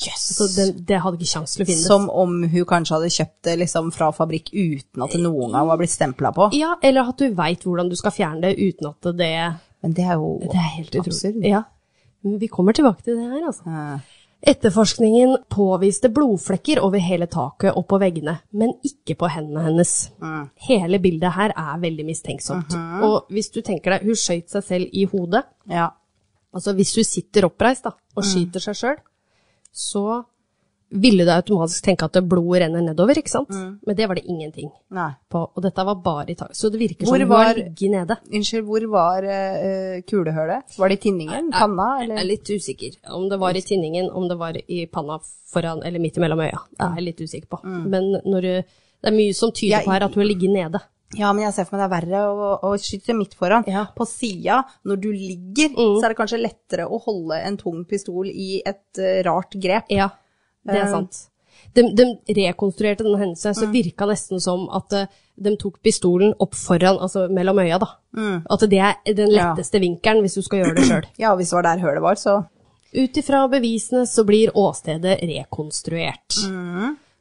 [0.00, 0.26] Jøss.
[0.36, 1.86] Så det, det hadde ikke kjangs til å finnes.
[1.88, 5.68] Som om hun kanskje hadde kjøpt det liksom fra fabrikk uten at det noen gang
[5.68, 6.48] var blitt stempla på.
[6.56, 9.34] Ja, eller at du veit hvordan du skal fjerne det uten at det
[9.84, 11.44] Men det er jo Det er helt absurd.
[11.44, 11.66] Ja.
[12.20, 13.68] Vi kommer tilbake til det her, altså.
[13.68, 14.00] Ja.
[14.40, 19.92] Etterforskningen påviste blodflekker over hele taket og på veggene, men ikke på hendene hennes.
[20.64, 22.72] Hele bildet her er veldig mistenksomt.
[23.04, 25.44] Og hvis du tenker deg, hun skøyt seg selv i hodet.
[25.68, 25.90] Ja.
[26.56, 28.96] Altså hvis hun sitter oppreist da, og skyter seg sjøl,
[29.72, 30.24] så
[30.90, 33.50] ville du automatisk tenke at blodet renner nedover, ikke sant?
[33.86, 35.12] Men det var det ingenting Nei.
[35.30, 35.44] på.
[35.54, 36.56] Og dette var bare i taket.
[36.58, 38.16] Så det virker Hvor som hun har var- ligget nede.
[38.34, 40.74] Unnskyld, hvor var uh, kulehølet?
[40.78, 41.52] Var det i tinningen?
[41.54, 41.86] Panna?
[42.02, 42.96] Jeg er litt usikker.
[43.14, 45.20] Om det var i tinningen, om det var i panna
[45.52, 46.58] foran eller midt imellom øya.
[46.74, 47.62] Det er jeg litt usikker på.
[47.64, 48.52] Men når du,
[49.02, 50.80] det er mye som tyder på her at hun har ligget nede.
[51.18, 53.64] Ja, men jeg ser for meg det er verre å, å skyte midt foran.
[53.66, 53.86] Ja.
[53.96, 58.28] På sida, når du ligger, så er det kanskje lettere å holde en tung pistol
[58.30, 59.90] i et uh, rart grep.
[59.90, 60.10] Ja,
[60.66, 60.92] det er Eh.
[60.92, 61.26] sant.
[61.76, 65.04] De, de rekonstruerte denne hendelsen, så virka nesten som at uh,
[65.36, 67.90] de tok pistolen opp foran, altså mellom øya, da.
[68.50, 69.50] At det er den Ja.
[69.50, 71.04] letteste vinkelen hvis du skal gjøre det sjøl.
[71.26, 72.38] Ja, hvis det var der hølet var, så
[72.90, 76.38] Ut ifra bevisene så blir åstedet rekonstruert.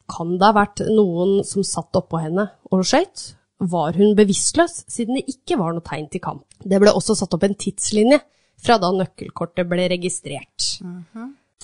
[0.10, 3.36] Kan det ha vært noen som satt oppå henne og skøyt?
[3.60, 6.46] Var hun bevisstløs, siden det ikke var noe tegn til kamp?
[6.64, 8.22] Det ble også satt opp en tidslinje
[8.60, 10.70] fra da nøkkelkortet ble registrert.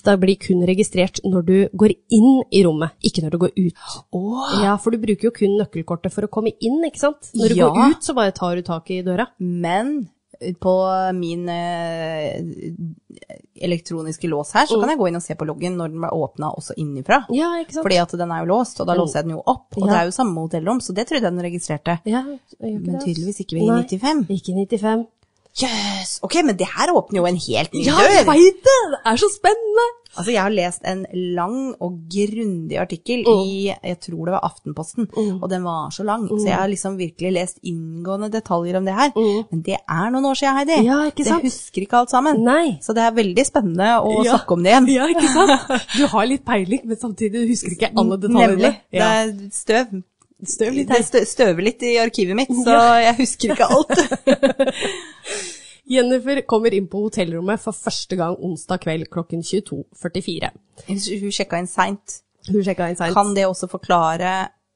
[0.05, 3.85] Det blir kun registrert når du går inn i rommet, ikke når du går ut.
[4.61, 7.31] Ja, for du bruker jo kun nøkkelkortet for å komme inn, ikke sant?
[7.33, 7.69] Når du Ja.
[7.71, 9.27] går ut, så bare tar du tak i døra.
[9.39, 10.09] Men
[10.59, 10.73] på
[11.17, 12.41] min eh,
[13.55, 16.09] elektroniske lås her, så kan jeg gå inn og se på loggen når den ble
[16.11, 17.21] åpna også innifra.
[17.35, 17.85] Ja, ikke sant?
[17.87, 19.67] Fordi at den er jo låst, og da låser jeg den jo opp.
[19.77, 19.91] Og Ja.
[19.91, 21.99] det er jo samme hotellrom, så det trodde jeg den registrerte.
[22.05, 22.23] Ja,
[22.59, 24.25] jeg Men tydeligvis ikke i Nei, 95.
[24.29, 25.05] Ikke i 95.
[25.55, 26.17] Jøss!
[26.25, 28.79] Ok, men det her åpner jo en helt ny Ja, jeg veit det!
[28.91, 29.85] Det er så spennende!
[30.15, 31.01] Altså, jeg har lest en
[31.35, 33.39] lang og grundig artikkel Mm.
[33.43, 35.09] i, jeg tror det var Aftenposten,
[35.41, 38.93] og den var så lang, så jeg har liksom virkelig lest inngående detaljer om det
[38.95, 39.11] her.
[39.51, 40.77] Men det er noen år siden, Heidi.
[40.79, 40.87] Mm.
[40.87, 41.43] Ja, ikke sant?
[41.43, 42.39] Jeg husker ikke alt sammen.
[42.47, 42.77] Nei.
[42.81, 44.37] Så det er veldig spennende å Ja.
[44.37, 44.87] snakke om det igjen.
[44.95, 45.83] Ja, ikke sant?
[45.99, 48.55] Du har litt peiling, men samtidig du husker ikke alle detaljene.
[48.55, 48.75] Nemlig.
[48.91, 50.01] Det er støv.
[50.49, 51.03] Støv litt her.
[51.15, 52.77] Det støver litt i arkivet mitt, så
[53.07, 53.95] jeg husker ikke alt.
[55.95, 60.49] Jennifer kommer inn på hotellrommet for første gang onsdag kveld klokken 22.44.
[60.87, 62.21] Hun sjekka inn seint.
[62.49, 63.13] Hun sjekka inn seint.
[63.13, 64.31] Kan det også forklare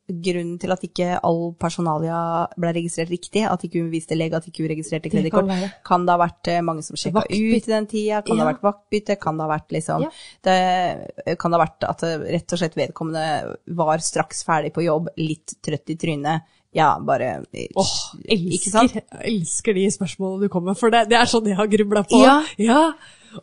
[0.10, 2.20] grunnen til at ikke all personalia
[2.60, 3.44] ble registrert riktig?
[3.48, 5.48] At ikke hun viste lege, at ikke hun registrerte kredittkort?
[5.50, 8.22] kan, Kan det ha vært eh, mange som sjekka ut i den tida?
[8.26, 9.20] Kan det ha vært vaktbytte?
[9.22, 10.12] Kan det ha vært liksom Ja.
[10.48, 14.86] det, Kan det ha vært at eh, rett og slett vedkommende var straks ferdig på
[14.86, 16.48] jobb, litt trøtt i trynet?
[16.76, 17.94] Ja, bare Åh,
[18.30, 22.04] elsker, elsker de spørsmålene du kommer med, for det, det er sånn jeg har grubla
[22.06, 22.20] på.
[22.22, 22.36] Ja.
[22.62, 22.84] ja.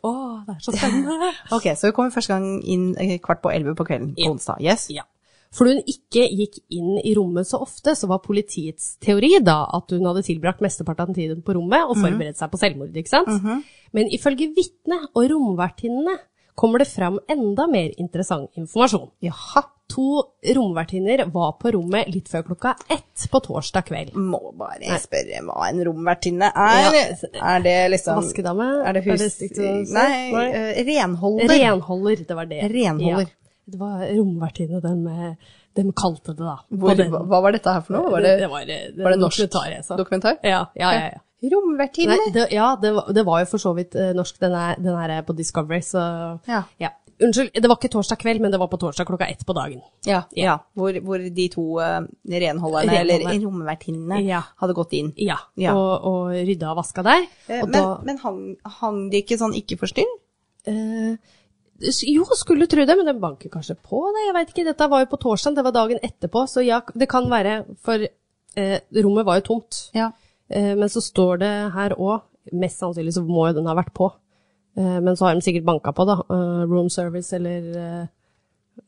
[0.03, 1.33] Åh, det er så spennende.
[1.57, 4.63] Ok, så vi kommer første gang inn eh, kvart på elleve på kvelden på onsdag.
[4.63, 4.87] Yes?
[4.95, 5.03] Ja.
[5.57, 9.93] For hun ikke gikk inn i rommet så ofte, så var politiets teori da at
[9.95, 13.33] hun hadde tilbrakt mesteparten av tiden på rommet og forberedt seg på selvmord, ikke sant?
[13.97, 16.19] Men ifølge vitnet og romvertinnene
[16.57, 19.11] kommer det fram enda mer interessant informasjon.
[19.25, 19.65] Jaha.
[19.87, 20.19] To
[20.57, 24.17] romvertinner var på rommet litt før klokka ett på torsdag kveld.
[24.19, 26.97] Må bare spørre hva en romvertinne er.
[26.97, 27.05] Ja.
[27.53, 28.67] Er det liksom Vaskedame?
[28.83, 29.39] Er det hus...
[29.39, 30.09] det Nei.
[30.35, 31.55] Nei, eh, renholder.
[31.55, 32.65] Renholder, det var det.
[32.75, 33.31] Renholder.
[33.31, 33.46] Ja.
[33.67, 35.37] Det var romvertinne, de,
[35.75, 36.57] de kalte det da.
[36.71, 38.11] Hvor, hva, var dette her for noe?
[38.15, 40.37] Var det, det var, det var det norsk dokumentar dokumentar?
[40.47, 41.09] Ja, ja, ja.
[41.17, 41.23] ja.
[41.53, 42.47] Romvertinne?
[42.51, 45.23] Ja, det var, det var jo for så vidt eh, norsk, den er, den er
[45.27, 46.05] på Discovery, så
[46.47, 46.63] Ja.
[47.17, 49.81] Unnskyld, det var ikke torsdag kveld, men det var på torsdag klokka ett på dagen.
[50.05, 50.59] Ja, ja.
[50.77, 54.43] Hvor, hvor de to uh, renholderne, eller romvertinnene, Ja.
[54.61, 55.15] hadde gått inn.
[55.17, 55.73] Ja, Ja.
[55.73, 57.25] Og, og rydda og vaska der.
[57.49, 58.43] Eh, Og Men, da, men hang,
[58.83, 60.13] hang de ikke sånn ikke forstyrr?
[60.69, 61.17] eh,
[61.81, 64.67] jo, skulle tro det, men den banker kanskje på det, jeg veit ikke.
[64.69, 68.07] Dette var jo på torsdag, det var dagen etterpå, så ja, det kan være, for
[68.07, 69.83] eh, rommet var jo tomt.
[69.97, 70.11] Ja.
[70.49, 72.25] Eh, men så står det her òg,
[72.57, 74.13] mest sannsynlig så må jo den ha vært på.
[74.77, 76.21] Eh, men så har de sikkert banka på, da.
[76.29, 78.07] Uh, room service eller uh,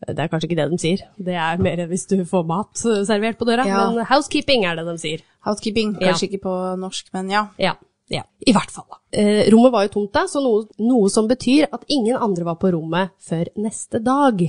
[0.05, 1.05] Det er kanskje ikke det de sier.
[1.17, 3.65] Det er mer hvis du får mat eh, servert på døra.
[3.67, 3.87] Ja.
[3.89, 5.25] Men housekeeping er det de sier.
[5.49, 6.11] Housekeeping, Ja.
[6.11, 7.47] kanskje ikke på norsk, men ja.
[7.57, 7.79] Ja.
[8.11, 8.23] Ja.
[8.47, 8.87] I hvert fall.
[9.13, 12.57] Eh, rommet var jo tomt da, så noe, noe som betyr at ingen andre var
[12.61, 14.41] på rommet før neste dag.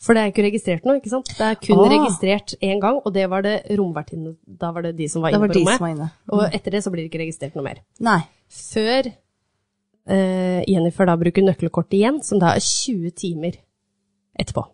[0.00, 1.26] For det er ikke registrert noe, ikke sant?
[1.34, 1.88] Det er kun Ah.
[1.90, 5.48] registrert én gang, og det var det romvertinnene Da var det de som var inne
[5.48, 5.78] på de rommet.
[5.78, 6.10] som var inne.
[6.30, 7.80] Og etter det så blir det ikke registrert noe mer.
[7.98, 8.20] Nei.
[8.48, 9.08] Før
[10.08, 13.58] eh, Jennifer da bruker nøkkelkortet igjen, som da er 20 timer
[14.38, 14.64] etterpå.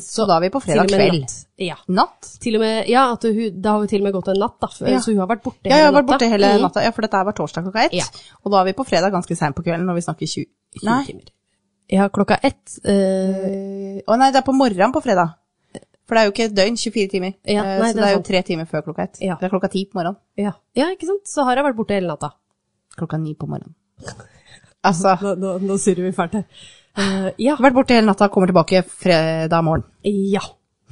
[0.00, 1.20] Så da er vi på fredag kveld.
[1.20, 1.32] natt.
[1.60, 1.74] Ja.
[1.88, 2.28] Natt?
[2.40, 4.54] Til og med, ja, at hun, da har vi til og med gått en natt,
[4.60, 4.98] da, Ja.
[5.04, 6.82] så hun har vært borte Ja, jeg har vært borte hele natta, natta.
[6.86, 7.92] Ja, for dette var torsdag klokka ett.
[7.92, 8.04] Ja.
[8.44, 10.46] Og da er vi på fredag ganske seint på kvelden når vi snakker 20
[10.80, 11.28] 20 Nei, timer.
[11.92, 12.78] Ja, klokka ett.
[12.84, 15.34] eh, Eh, Å nei, det er på morgenen på fredag.
[16.08, 17.34] For det er jo ikke et døgn, 24 timer.
[17.44, 19.18] Ja, Eh, nei, så det det er er jo tre timer før klokka ett.
[19.20, 19.36] Ja.
[19.36, 20.16] Det er klokka ti på morgenen.
[20.36, 20.52] ja.
[20.74, 21.26] ja, ikke sant?
[21.28, 22.32] Så har jeg vært borte hele natta.
[22.96, 23.74] Klokka ni på morgenen.
[24.84, 26.44] Altså, Nå, nå, nå surrer vi fælt her.
[26.98, 27.54] Eh, ja.
[27.56, 29.84] vært borte hele natta, kommer tilbake fredag morgen.
[30.04, 30.42] ja,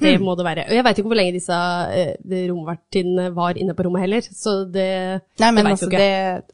[0.01, 0.25] det Hmm.
[0.25, 0.65] må det være.
[0.69, 4.65] Og jeg veit ikke hvor lenge disse uh, romvertinnene var inne på rommet heller, så
[4.65, 6.07] det Nei, men det altså, det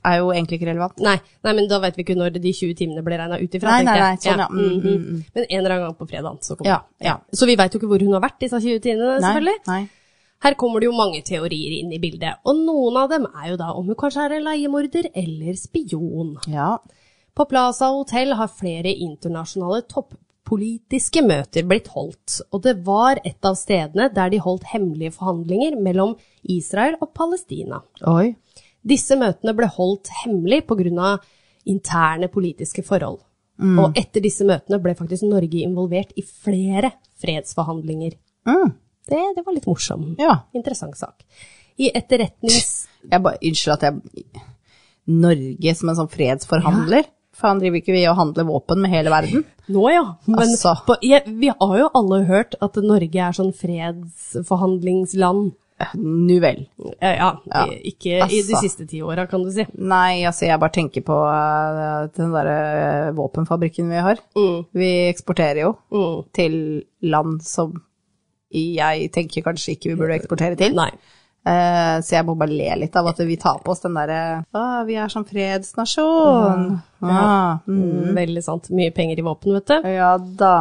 [0.03, 0.99] er jo egentlig ikke relevant.
[0.99, 3.77] Nei, nei, men da vet vi ikke når de 20 timene ble regna ut ifra.
[3.77, 4.49] Nei, nei, nei, sånn, ja.
[4.51, 4.81] Mhm.
[4.81, 5.23] mm, -hmm.
[5.35, 6.39] Men en eller annen gang på fredag.
[6.43, 7.19] Så, kommer Ja, ja.
[7.33, 9.59] så vi veit jo ikke hvor hun har vært disse 20 timene, Nei, selvfølgelig.
[9.69, 9.89] nei.
[10.43, 13.57] Her kommer det jo mange teorier inn i bildet, og noen av dem er jo
[13.57, 16.37] da om hun kanskje er en leiemorder eller spion.
[16.47, 16.79] Ja.
[17.37, 23.59] På Plaza hotell har flere internasjonale toppolitiske møter blitt holdt, og det var et av
[23.61, 27.83] stedene der de holdt hemmelige forhandlinger mellom Israel og Palestina.
[28.09, 28.31] Oi.
[28.87, 31.19] Disse møtene ble holdt hemmelig pga.
[31.67, 33.21] interne politiske forhold.
[33.59, 38.13] Og etter disse møtene ble faktisk Norge involvert i flere fredsforhandlinger.
[38.47, 38.73] Mm.
[39.09, 40.15] Det, det var litt morsom.
[40.21, 40.45] Ja.
[40.55, 41.25] Interessant sak.
[41.77, 42.87] I etterretnings...
[43.11, 44.41] Jeg bare, unnskyld at jeg
[45.07, 47.09] Norge som en sånn fredsforhandler?
[47.37, 49.43] Faen, driver ikke vi og handler våpen med hele verden?
[49.69, 50.73] Nå ja, men Altså.
[50.87, 55.53] på, ja, vi har jo alle hørt at Norge er sånn fredsforhandlingsland.
[56.01, 56.63] Nu vel.
[57.03, 58.61] Ja, ja, Ja, Ikke ikke i de altså.
[58.63, 59.67] siste ti åra, kan du si.
[59.77, 64.17] Nei, altså jeg bare tenker på uh, den derre våpenfabrikken vi har.
[64.39, 66.17] Mm, Vi eksporterer jo mm.
[66.33, 66.57] til
[67.05, 67.77] land som
[68.57, 70.73] jeg tenker kanskje ikke vi burde eksportere til.
[70.79, 70.89] Nei.
[71.47, 74.41] Eh, så jeg må bare le litt av at vi tar på oss den derre
[74.51, 76.73] Å, vi er sånn fredsnasjon.
[77.07, 78.17] Ah, mm.
[78.17, 78.73] Veldig sant.
[78.75, 79.95] Mye penger i våpen, vet du.
[79.95, 80.57] Ja da.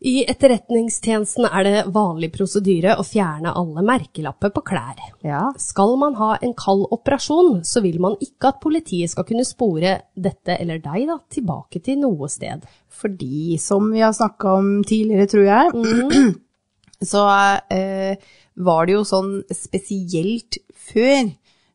[0.00, 4.96] I etterretningstjenesten er det vanlig prosedyre å fjerne alle merkelapper på klær.
[5.20, 5.42] Ja.
[5.60, 9.98] Skal man ha en kald operasjon, så vil man ikke at politiet skal kunne spore
[10.16, 12.64] dette eller deg da, tilbake til noe sted.
[12.88, 15.74] Fordi, som vi har snakka om tidligere, tror jeg,
[17.02, 17.26] så
[17.72, 18.16] eh,
[18.60, 21.30] var det jo sånn spesielt før.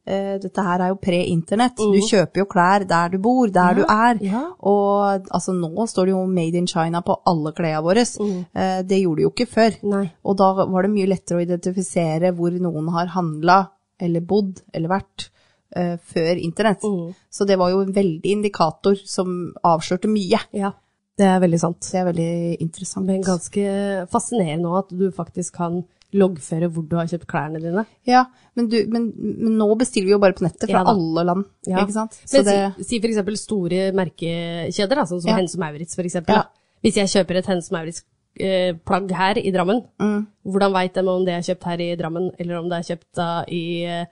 [0.05, 1.79] Eh, dette her er jo pre-internett.
[1.81, 4.19] Du kjøper jo klær der du bor, der du er.
[4.21, 4.43] ja.
[4.61, 8.05] Og altså, nå står det jo 'Made in China' på alle klærne våre.
[8.05, 9.79] Eh, det gjorde de jo ikke før.
[9.83, 10.11] Nei.
[10.23, 14.89] Og da var det mye lettere å identifisere hvor noen har handla eller bodd eller
[14.89, 15.29] vært
[15.75, 16.85] eh, før internett.
[17.31, 20.39] Så det var jo en veldig indikator som avslørte mye.
[20.53, 20.73] Ja,
[21.17, 21.79] det er veldig sant.
[21.91, 23.05] Det er veldig interessant.
[23.07, 23.65] Men ganske
[24.11, 25.83] fascinerende òg at du faktisk kan
[26.15, 27.85] loggføre hvor du har kjøpt klærne dine.
[28.07, 28.25] Ja,
[28.55, 31.45] men, du, men, men nå bestiller vi jo bare på nettet fra Ja alle land,
[31.67, 31.81] Ja.
[31.83, 32.13] ikke sant?
[32.23, 35.35] Så Men det, si, si for eksempel store merkekjeder, da, sånn som Ja.
[35.39, 36.35] Hennes og Maurits for eksempel.
[36.39, 36.45] Ja.
[36.85, 40.27] Hvis jeg kjøper et Hennes og Maurits-plagg her i Drammen, Mm.
[40.45, 43.11] hvordan veit de om det er kjøpt her i Drammen, eller om det er kjøpt
[43.15, 44.05] da i eh,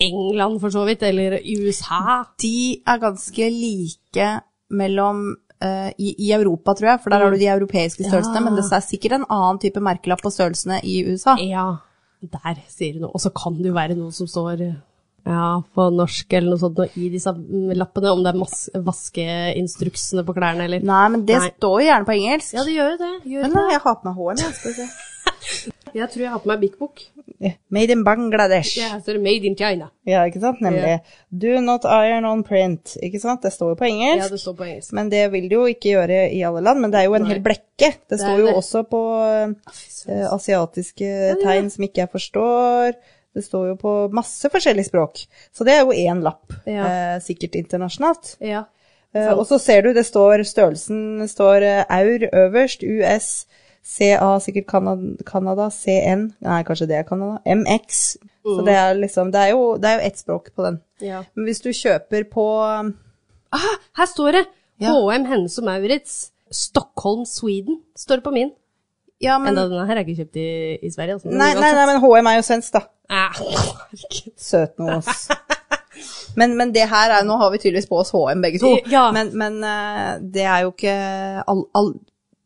[0.00, 2.24] England for så vidt, eller i USA?
[2.40, 7.38] de er ganske like mellom eh, i, I Europa, tror jeg, for der har du
[7.40, 8.44] de europeiske størrelsene, Ja.
[8.44, 11.36] men det er sikkert en annen type merkelapp på størrelsene i USA.
[11.40, 11.78] Ja,
[12.22, 13.12] der sier du noe.
[13.14, 14.62] Og så kan det jo være noe som står
[15.26, 20.22] ja, på norsk eller noe sånt noe i disse mm, lappene, om det er vaskeinstruksene
[20.26, 21.50] på klærne eller Nei, men det Nei.
[21.56, 22.54] står jo gjerne på engelsk.
[22.54, 23.12] Ja, det gjør jo det.
[23.32, 23.64] Gjør Men det.
[23.74, 24.54] jeg har på meg håret, jeg.
[24.60, 24.88] Skal vi se.
[25.96, 27.00] Jeg tror jeg har på meg Big Book.
[27.72, 28.76] Made in Bangladesh.
[28.76, 29.88] Ja, så er det Made in China.
[30.08, 30.60] Ja, ikke sant?
[30.64, 30.98] Nemlig.
[31.30, 32.96] Do not iron on print.
[33.04, 33.42] Ikke sant?
[33.44, 34.26] Det står jo på engelsk.
[34.26, 34.92] Ja, det står på engelsk.
[34.96, 36.84] Men det vil det jo ikke gjøre i alle land.
[36.84, 37.32] Men det er jo en Nei.
[37.32, 37.92] hel blekke.
[38.12, 38.54] Det står jo det.
[38.60, 41.10] også på uh, asiatiske
[41.42, 42.96] tegn som ikke jeg forstår.
[43.36, 45.26] Det står jo på masse forskjellige språk.
[45.52, 46.88] Så det er jo én lapp, Ja.
[47.16, 48.36] uh, sikkert internasjonalt.
[48.44, 48.66] Ja.
[49.16, 53.46] Uh, og så ser du det står størrelsen står AUR øverst, US,
[53.86, 54.66] CA, sikkert
[55.26, 58.00] Canada, CN, nei kanskje det er Canada, MX.
[58.46, 60.80] Så det er liksom, det er jo, det er jo ett språk på den.
[61.02, 61.22] ja.
[61.34, 62.46] Men hvis du kjøper på
[63.56, 64.44] Ah, her står det!
[64.82, 64.90] Ja.
[64.92, 66.16] HM Hennes og Maurits.
[66.52, 68.50] Stockholm, Sweden, står det på min.
[69.22, 70.48] Ja, men Enda denne her er ikke kjøpt i,
[70.84, 71.16] i Sverige.
[71.16, 71.30] Altså.
[71.32, 72.82] Nei, nei, nei, men HM er jo svensk, da.
[73.08, 74.98] Ah, herregud.
[74.98, 75.28] ass.
[76.36, 79.06] Men, men det her er Nå har vi tydeligvis på oss HM begge to, Ja.
[79.14, 80.92] men, men eh, det er jo ikke
[81.48, 81.94] all, all,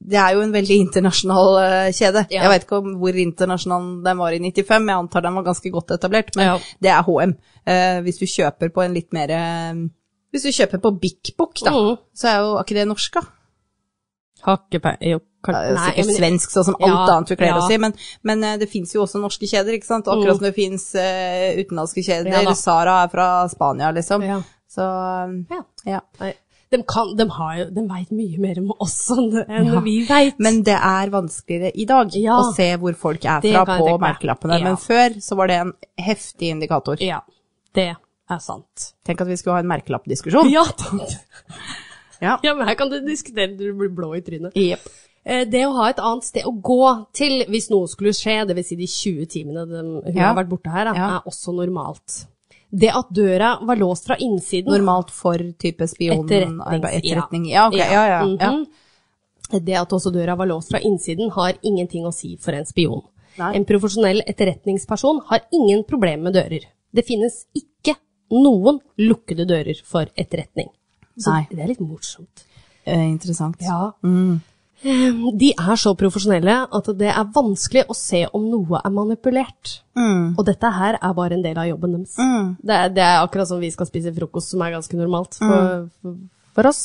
[0.01, 2.23] Det er jo en veldig internasjonal uh, kjede.
[2.33, 2.45] Ja.
[2.47, 5.73] Jeg vet ikke om hvor internasjonal den var i 95, jeg antar den var ganske
[5.75, 6.55] godt etablert, men Ja.
[6.81, 7.35] det er HM.
[7.69, 9.83] Uh, hvis du kjøper på en litt mer uh,
[10.33, 12.01] Hvis du kjøper på Bik Bok, da, mm.
[12.17, 13.23] så er jo ikke det norsk, da?
[14.47, 15.59] Hakepeng Jo, kan...
[15.77, 17.59] Nei, sikkert men- svensk, sånn som alt annet vi kler ja.
[17.61, 17.93] oss i, men,
[18.25, 20.09] men det fins jo også norske kjeder, ikke sant?
[20.09, 22.55] Akkurat som det fins utenlandske kjeder.
[22.57, 24.25] Sara er fra Spania, liksom.
[24.71, 24.87] Så
[25.51, 25.65] Ja.
[25.85, 26.01] ja.
[26.71, 29.33] De, kan, de, har de vet mye mer om oss enn
[29.67, 29.81] Ja.
[29.83, 30.37] vi vet.
[30.39, 32.37] Men det er vanskeligere i dag Ja.
[32.39, 34.59] å se hvor folk er fra på merkelappene.
[34.61, 34.65] Ja.
[34.69, 36.97] Men før så var det en heftig indikator.
[37.03, 37.21] Ja,
[37.75, 37.89] det
[38.31, 38.93] er sant.
[39.05, 40.51] Tenk at vi skulle ha en merkelappdiskusjon.
[40.53, 41.11] Ja, takk.
[42.21, 42.35] Ja.
[42.45, 44.53] Ja, men her kan du diskutere til du blir blå i trynet.
[44.55, 44.83] Jepp.
[45.25, 48.67] Eh, Det å ha et annet sted å gå til hvis noe skulle skje, dvs.
[48.69, 49.81] Si de 20 timene de,
[50.13, 52.27] hun har vært borte her, da, er også normalt.
[52.71, 57.49] Det at døra var låst fra innsiden Normalt for type spionarbeid, etterretning.
[57.51, 58.05] Ja, ok, ja, ja.
[58.23, 58.53] ja.
[58.53, 58.67] Mhm.
[59.51, 63.03] Det at også døra var låst fra innsiden, har ingenting å si for en spion.
[63.41, 63.55] Nei.
[63.59, 66.69] En profesjonell etterretningsperson har ingen problemer med dører.
[66.95, 67.97] Det finnes ikke
[68.31, 70.71] noen lukkede dører for etterretning.
[71.19, 71.43] Så Nei.
[71.51, 72.45] det er litt morsomt.
[72.85, 73.59] Eh, interessant.
[73.65, 73.93] Ja.
[74.07, 74.41] Mm.
[74.83, 79.81] Eh, De er så profesjonelle at det er vanskelig å se om noe er manipulert.
[79.99, 80.39] Mm.
[80.39, 82.17] Og dette her er bare en del av jobben deres.
[82.17, 82.55] Mm.
[82.63, 85.91] Det, er, det er akkurat som vi skal spise frokost, som er ganske normalt for,
[86.01, 86.17] for,
[86.57, 86.83] for oss.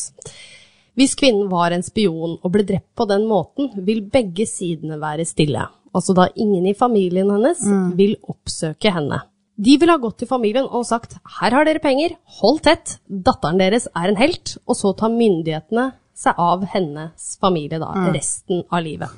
[0.95, 5.27] Hvis kvinnen var en spion og ble drept på den måten, vil begge sidene være
[5.27, 5.65] stille.
[5.95, 7.63] Altså da ingen i familien hennes
[7.95, 9.21] vil oppsøke henne.
[9.55, 13.60] De ville ha gått til familien og sagt her har dere penger, hold tett, datteren
[13.62, 18.84] deres er en helt, og så tar myndighetene seg av hennes familie da, resten av
[18.86, 19.10] livet.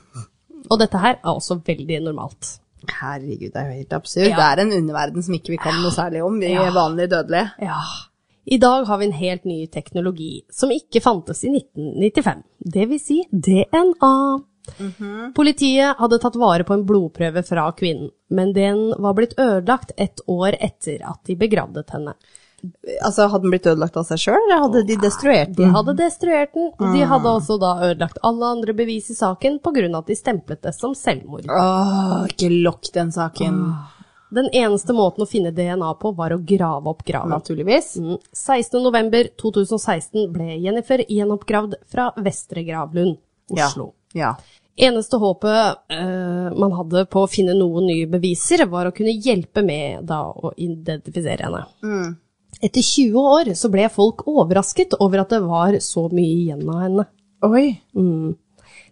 [0.69, 2.55] Og dette her er også veldig normalt.
[2.87, 4.27] Herregud, det er jo helt absurd.
[4.29, 4.35] Ja.
[4.37, 6.69] Det er en underverden som ikke vi kan noe særlig om, vi Ja.
[6.71, 7.51] vanlige dødelige.
[7.61, 7.79] Ja.
[8.49, 12.43] I dag har vi en helt ny teknologi som ikke fantes i 1995.
[12.59, 14.13] Det vil si DNA.
[15.35, 20.21] Politiet hadde tatt vare på en blodprøve fra kvinnen, men den var blitt ødelagt et
[20.27, 22.13] år etter at de begravdet henne.
[23.01, 25.67] Altså, hadde den blitt ødelagt av seg sjøl, eller hadde de destruert den?
[25.67, 29.59] De hadde destruert den, og de hadde også da ødelagt alle andre bevis i saken
[29.63, 31.47] på grunn av at de stemplet det som selvmord.
[31.51, 33.61] Åh, ikke lokk den saken.
[34.29, 37.31] Den eneste måten å finne DNA på var å grave opp graven.
[37.31, 37.93] Naturligvis.
[38.03, 38.17] Mm.
[38.35, 43.21] 16.11.2016 ble Jennifer gjenoppgravd fra Vestre Gravlund,
[43.55, 43.93] Oslo.
[44.17, 44.35] Ja.
[44.77, 49.63] Eneste håpet eh, man hadde på å finne noen nye beviser, var å kunne hjelpe
[49.65, 51.63] med da, å identifisere henne.
[51.81, 52.11] Mm.
[52.61, 56.83] Etter 20 år så ble folk overrasket over at det var så mye igjen av
[56.85, 57.07] henne.
[57.45, 57.65] Oi.
[57.97, 58.35] Mm.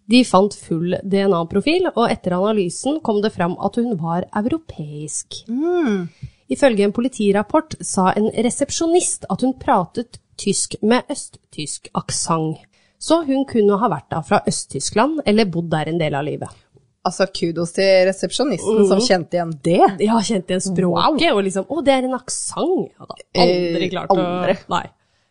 [0.05, 5.41] De fant full DNA-profil, og etter analysen kom det fram at hun var europeisk.
[5.49, 6.05] Mm.
[6.53, 12.61] Ifølge en politirapport sa en resepsjonist at hun pratet tysk med østtysk aksent.
[13.01, 16.49] Så hun kunne ha vært da fra Øst-Tyskland, eller bodd der en del av livet.
[17.05, 19.81] Altså, kudos til resepsjonisten som kjente igjen det.
[20.07, 22.87] Ja, kjente igjen språket, og liksom Å, det er en aksent!
[22.89, 24.55] Jeg hadde aldri Eh, aldri.
[24.55, 24.71] å.
[24.73, 24.85] Nei,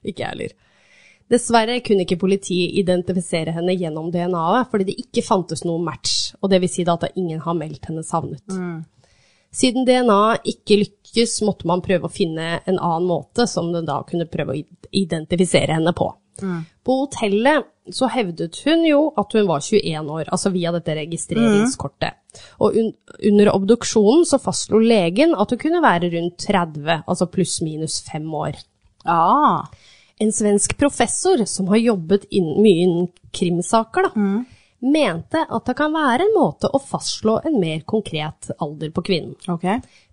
[0.06, 0.54] ikke jeg heller.
[1.34, 6.50] Dessverre kunne ikke politiet identifisere henne gjennom DNA-et, fordi det ikke fantes noen match, og
[6.52, 8.44] det vil si da at ingen har meldt henne savnet.
[9.54, 14.00] Siden DNA ikke lykkes, måtte man prøve å finne en annen måte som den da
[14.06, 16.10] kunne prøve å identifisere henne på.
[16.84, 22.16] På hotellet så hevdet hun jo at hun var 21 år, altså via dette registreringskortet.
[22.64, 22.92] Og un
[23.28, 28.56] under obduksjonen så fastslo legen at hun kunne være rundt 30, altså pluss-minus fem år.
[29.04, 29.68] Ah.
[30.22, 34.28] En svensk professor som har jobbet inn, mye innen krimsaker, da,
[34.84, 39.36] mente at det kan være en måte å fastslå en mer konkret alder på kvinnen.
[39.48, 39.66] Ok.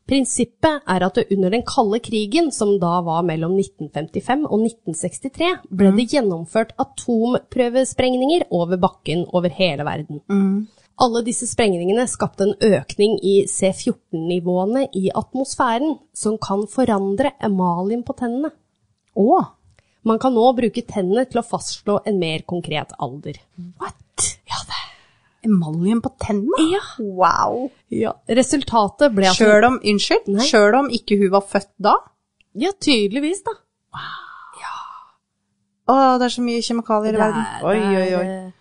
[0.10, 5.94] Prinsippet er at under den kalde krigen, som da var mellom 1955 og 1963, ble
[5.96, 10.24] det gjennomført atomprøvesprengninger over bakken over hele verden.
[11.02, 18.18] Alle disse sprengningene skapte en økning i C14-nivåene i atmosfæren, som kan forandre emalien på
[18.20, 18.52] tennene.
[19.18, 19.42] Å.
[20.04, 23.40] Man kan nå bruke tennene til å fastslå en mer konkret alder.
[23.82, 23.98] What?
[24.50, 24.81] Ja, det
[25.44, 26.60] Emaljen på tennene?
[26.72, 26.82] Ja.
[27.02, 27.70] Wow.
[27.90, 28.14] ja.
[28.30, 31.96] Resultatet ble at Sjøl om, unnskyld, sjøl om ikke hun var født da?
[32.54, 33.56] Ja, tydeligvis, da.
[33.96, 34.62] Wow.
[34.62, 34.74] Ja.
[35.92, 37.46] Å, det er så mye kjemikalier i verden.
[37.46, 38.26] er- Oi, oi, oi.
[38.26, 38.52] eh,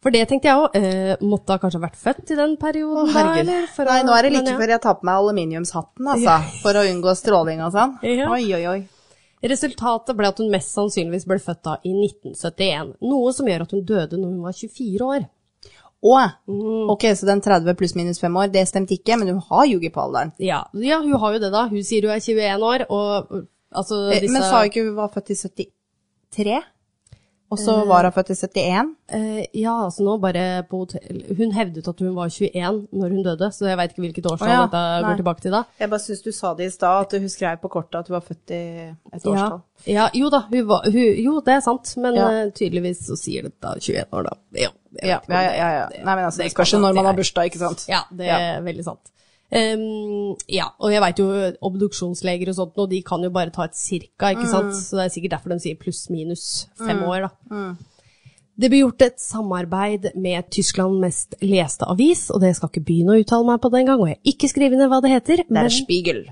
[0.00, 0.76] For det tenkte jeg òg.
[0.80, 3.34] Eh, måtte ha kanskje vært født i den perioden, Å, da?
[3.42, 4.58] Eller, Nei, å- nå er det like men ja.
[4.62, 6.38] før jeg tar på meg aluminiumshatten, altså.
[6.62, 7.98] For å unngå stråling og sånn.
[8.02, 8.30] Ja.
[8.32, 8.80] Oi, oi, oi.
[9.42, 12.96] Resultatet ble at hun mest sannsynligvis ble født da i 1971.
[13.02, 15.28] Noe som gjør at hun døde når hun var 24 år.
[16.02, 16.16] Å,
[16.48, 16.88] Mm.
[16.94, 19.92] ok, så den 30 pluss minus 5 år, det stemte ikke, men hun har ljuget
[19.92, 20.32] på alderen.
[20.38, 21.66] Ja, ja, hun har jo det, da.
[21.68, 25.08] Hun sier hun er 21 år, og altså Eh, disse Men sa ikke hun var
[25.12, 26.62] født i 73?
[27.50, 28.90] Og så var hun født i 71?
[29.10, 33.24] Uh, Ja, altså nå bare på hotell Hun hevdet at hun var 21 når hun
[33.26, 35.00] døde, så jeg veit ikke hvilket årstall oh, ja, dette nei.
[35.08, 35.62] går tilbake til da.
[35.82, 38.14] Jeg bare syns du sa det i stad, at hun skrev på kortet at hun
[38.20, 39.60] var født i et Ja, årstall.
[39.90, 42.28] ja jo da, hun var, hun, jo det er sant, men Ja.
[42.46, 44.36] uh, tydeligvis så sier det da 21 år, da.
[44.54, 44.70] Ja,
[45.02, 45.66] Ja, ja, ja, ja.
[45.90, 46.04] ja.
[46.04, 47.84] Nei, men altså, det det spørs jo når man har bursdag, ikke sant?
[47.90, 48.38] Ja, det Ja.
[48.38, 49.10] er veldig sant.
[49.52, 51.26] Ehm, ja, og jeg veit jo
[51.66, 54.50] obduksjonsleger og sånt, og de kan jo bare ta et cirka, ikke Mm.
[54.50, 57.74] sant, så det er sikkert derfor de sier pluss-minus fem år, da.
[58.60, 63.14] Det ble gjort et samarbeid med Tyskland mest leste avis, og det skal ikke begynne
[63.16, 65.36] å uttale meg på det engang, og jeg har ikke skrevet ned hva det heter,
[65.38, 66.26] Det men er Spiegel.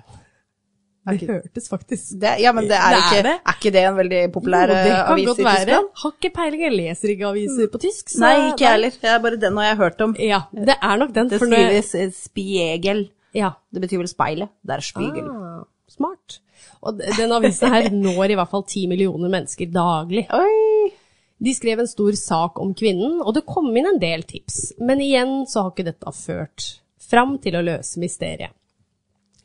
[1.17, 3.35] Det hørtes faktisk Det, ja, men det er, Det er ikke, det.
[3.47, 5.65] er ikke det en veldig populær Jo, det eh, kan godt være.
[5.65, 5.89] Tyskland?
[6.03, 8.09] Har ikke peiling, jeg leser ikke aviser på tysk.
[8.15, 8.91] så- Nei, ikke jeg heller.
[9.03, 10.15] Det er bare den jeg har hørt om.
[10.19, 11.29] Ja, det er nok den.
[11.29, 12.15] Det skrives det...
[12.15, 13.09] spiegel.
[13.35, 13.51] Ja.
[13.73, 14.49] Det betyr vel speilet.
[14.67, 15.29] Det er spiegel.
[15.29, 16.41] Ah, smart.
[16.83, 20.27] Og den avisen her når i hvert fall ti millioner mennesker daglig.
[20.35, 20.91] Oi!
[21.39, 24.73] De skrev en stor sak om kvinnen, og det kom inn en del tips.
[24.83, 28.51] Men igjen så har ikke dette ført fram til å løse mysteriet.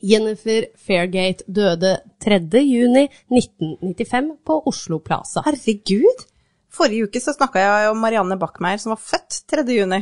[0.03, 2.39] Jennifer Fairgate døde 3.
[2.59, 5.41] juni 1995 på Oslo Plaza.
[5.45, 6.25] Herregud!
[6.73, 9.63] Forrige uke så snakka jeg om Marianne Backmeier som var født 3.
[9.77, 9.99] juni.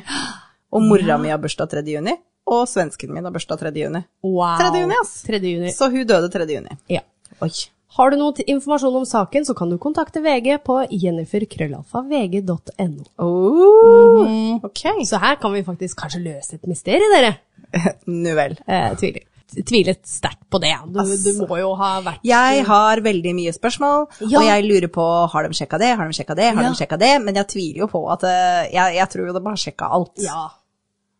[0.71, 1.83] Og mora mi har bursdag 3.
[1.91, 2.13] juni.
[2.51, 3.71] Og svensken min har bursdag 3.
[3.75, 4.01] juni.
[4.23, 4.57] Wow.
[4.59, 4.79] 3.
[4.81, 5.13] juni, ass.
[5.27, 5.39] 3.
[5.43, 5.71] juni.
[5.75, 6.45] Så hun døde 3.
[6.49, 6.69] juni.
[6.89, 6.99] Ja.
[7.43, 7.51] Oi.
[7.91, 13.03] Har du noe informasjon om saken, så kan du kontakte VG på jenniferkrøllalfa.vg.no.
[13.19, 14.81] Oh, ok.
[15.09, 17.35] Så her kan vi faktisk kanskje løse et mysterium, dere.
[18.07, 18.55] Nu vel.
[18.63, 19.23] Eh, tviler.
[19.51, 20.71] Tviler sterkt på det.
[20.87, 24.39] Du, Altså, du må jo ha vært Jeg har veldig mye spørsmål, Ja.
[24.39, 26.69] og jeg lurer på har de sjekka det, har de sjekka det, har Ja.
[26.69, 29.43] de sjekka det, men jeg tviler jo på at eh, Jeg, jeg tror jo de
[29.49, 30.13] har sjekka alt.
[30.23, 30.47] Ja.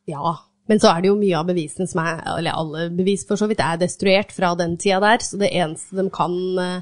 [0.08, 0.36] Ja.
[0.70, 3.48] Men så er det jo mye av bevisene som er, eller alle bevis for så
[3.50, 5.18] vidt, er destruert fra den tida der.
[5.20, 6.82] Så det eneste de kan eh,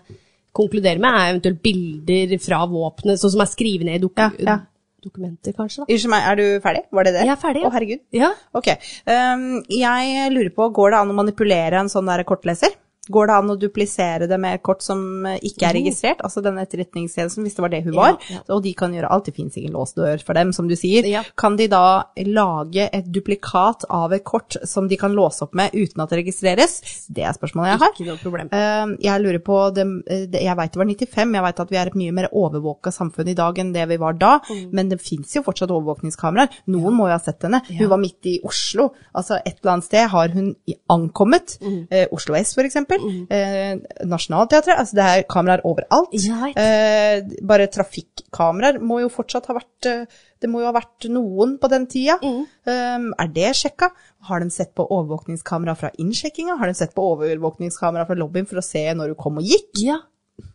[0.53, 4.29] konkludere med, er eventuelt bilder fra våpenet, sånn som er skrevet ned i dok Ja,
[4.39, 4.57] ja.
[5.03, 5.83] Dokumenter, kanskje.
[5.83, 5.87] da.
[5.93, 6.83] Unnskyld meg, er du ferdig?
[6.91, 7.23] Var det det?
[7.27, 7.63] Jeg er ferdig.
[7.67, 8.03] Å, herregud.
[8.15, 8.33] Ja.
[8.59, 8.69] Ok.
[9.07, 12.75] Um, jeg lurer på, går det an å manipulere en sånn der kortleser?
[13.09, 16.21] Går det an å duplisere det med kort som eh, ikke er registrert?
[16.25, 18.17] Altså denne etterretningstjenesten, hvis det var det hun var.
[18.29, 18.41] ja.
[18.53, 19.25] Og de kan gjøre alt.
[19.29, 21.05] Det finnes ingen låst dør for dem, som du sier.
[21.09, 21.23] Ja.
[21.37, 21.81] Kan de da
[22.27, 26.21] lage et duplikat av et kort som de kan låse opp med uten at det
[26.23, 26.79] registreres?
[27.09, 27.93] Det er spørsmålet jeg har.
[27.95, 28.49] Ikke noe problem.
[28.53, 31.77] Um, jeg lurer på, eh, det, jeg vet det var 95, jeg vet at vi
[31.81, 34.69] er et mye mer overvåka samfunn i dag enn det vi var da, Mm.
[34.73, 36.49] men det finnes jo fortsatt overvåkningskameraer.
[36.73, 37.59] Noen må jo ha sett henne.
[37.69, 38.89] Hun var midt i Oslo.
[39.13, 40.55] Altså et eller annet sted har hun
[40.89, 41.57] ankommet.
[41.61, 41.87] Mm.
[41.91, 42.98] Eh, Oslo S for eksempel.
[43.29, 44.75] Eh, Nationaltheatret.
[44.75, 46.13] Altså det er kameraer overalt.
[46.13, 46.57] Vet.
[46.59, 51.57] Eh, bare trafikkameraer må jo fortsatt ha vært eh, Det må jo ha vært noen
[51.59, 52.15] på den tida.
[52.23, 52.43] Mm.
[52.69, 53.89] Um, er det sjekka?
[54.29, 56.55] Har de sett på overvåkningskamera fra innsjekkinga?
[56.61, 59.71] Har de sett på overvåkningskamera fra lobbyen for å se når du kom og gikk?
[59.83, 59.99] Ja.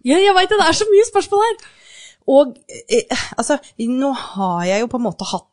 [0.04, 1.58] Ja, jeg veit det, det er så mye spørsmål her!
[2.32, 2.54] Og
[2.88, 5.48] eh, altså, nå har jeg jo på en måte hatt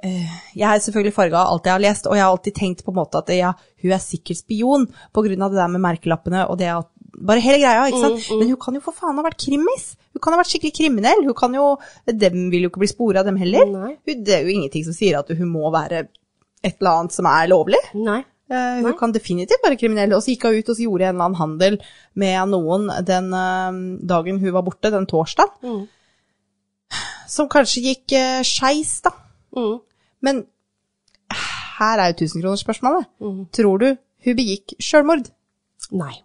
[0.00, 2.92] Jeg er selvfølgelig farga av alt jeg har lest, og jeg har alltid tenkt på
[2.92, 3.50] en måte at ja,
[3.82, 6.88] hun er sikkert spion av det der med merkelappene og det at
[7.20, 8.28] bare hele greia, ikke sant?
[8.38, 9.90] Men hun kan jo for faen ha vært krimis.
[10.14, 11.22] Hun kan ha vært skikkelig kriminell.
[11.26, 11.66] Hun kan jo,
[12.06, 13.66] Dem vil jo ikke bli spora, dem heller.
[13.66, 16.06] Hun, det er jo ingenting som sier at hun må være
[16.60, 17.80] et eller annet som er lovlig.
[17.98, 18.22] Nei.
[18.50, 20.14] Uh, hun kan definitivt være kriminell.
[20.16, 21.78] Og så gikk hun ut og så gjorde en eller annen handel
[22.18, 23.80] med noen den uh,
[24.14, 25.54] dagen hun var borte, den torsdag.
[25.66, 25.84] Mm.
[27.30, 29.14] Som kanskje gikk uh, skeis, da.
[29.56, 29.78] Mm.
[30.22, 30.44] Men
[31.80, 33.06] her er jo tusenkronersspørsmålet.
[33.22, 33.44] Mm.
[33.56, 33.86] Tror du
[34.26, 35.30] hun begikk sjølmord?
[35.92, 36.18] Nei.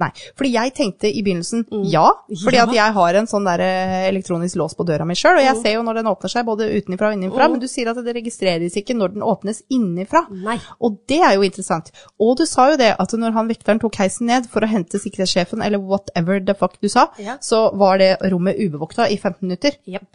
[0.00, 0.08] Nei.
[0.34, 1.82] Fordi jeg tenkte i begynnelsen Mm.
[1.86, 2.08] ja,
[2.42, 5.44] fordi at jeg har en sånn der eh, elektronisk lås på døra mi sjøl, og
[5.44, 5.62] jeg Mm.
[5.62, 8.16] ser jo når den åpner seg både utenfra og innenfra, men du sier at det
[8.16, 10.26] registreres ikke når den åpnes innenfra.
[10.32, 10.58] Nei.
[10.80, 11.92] Og det er jo interessant.
[12.18, 14.98] Og du sa jo det, at når han vekteren tok heisen ned for å hente
[14.98, 17.36] sikkerhetssjefen, eller whatever the fuck du sa, Ja.
[17.38, 19.76] så var det rommet ubevokta i 15 minutter.
[19.86, 20.06] Jepp.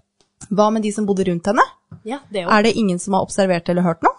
[0.54, 1.64] Hva med de som bodde rundt henne?
[2.08, 2.54] Ja, det også.
[2.58, 4.14] Er det ingen som har observert eller hørt noe?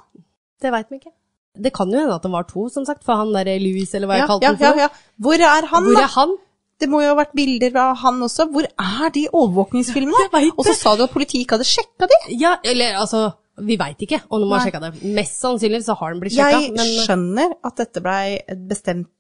[0.61, 1.13] Det veit vi ikke.
[1.59, 4.07] Det kan jo hende at det var to, som sagt, for han derre Louis, eller
[4.11, 4.79] hva jeg Ja, kalte ja, ham ja, for.
[4.85, 4.89] ja.
[5.27, 6.37] Hvor er han, Hvor er han?
[6.79, 8.45] Det må jo ha vært bilder av han også.
[8.55, 10.29] Hvor er de overvåkningsfilmene?
[10.59, 12.19] Og så sa du at politiet ikke hadde sjekka de.
[12.39, 13.25] Ja, eller altså
[13.59, 14.93] Vi veit ikke om de har sjekka det.
[15.17, 18.39] Mest sannsynlig så har de blitt sjekka, Jeg men eh, skjønner at dette blei
[18.71, 19.11] bestemt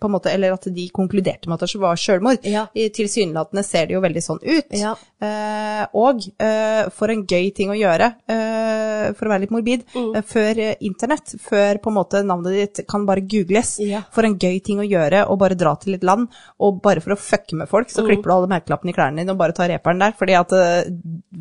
[0.00, 2.44] på en måte, eller at de konkluderte med at det var sjølmord.
[2.48, 2.66] Ja.
[2.74, 4.72] Tilsynelatende ser det jo veldig sånn ut.
[4.76, 4.94] Ja.
[5.20, 9.84] Eh, og eh, for en gøy ting å gjøre, eh, for å være litt morbid,
[9.94, 10.16] Mm.
[10.16, 13.76] eh, før eh, internett, før på en måte navnet ditt kan bare googles.
[13.84, 14.02] Ja.
[14.14, 16.28] For en gøy ting å gjøre, å bare dra til et land,
[16.60, 17.94] og bare for å fucke med folk, Mm.
[17.94, 20.52] så klipper du alle merkelappene i klærne dine og bare tar reperen der, fordi at
[20.52, 20.90] eh,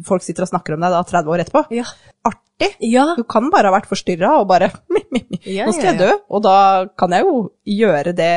[0.06, 1.66] folk sitter og snakker om deg da 30 år etterpå.
[1.76, 1.84] Ja.
[2.28, 2.72] Artig!
[2.82, 3.12] Ja.
[3.18, 4.72] Du kan bare ha vært forstyrra og bare
[5.48, 6.56] Ja, Nå skal jeg dø, og da
[7.00, 7.36] kan jeg jo
[7.78, 8.32] gjøre det,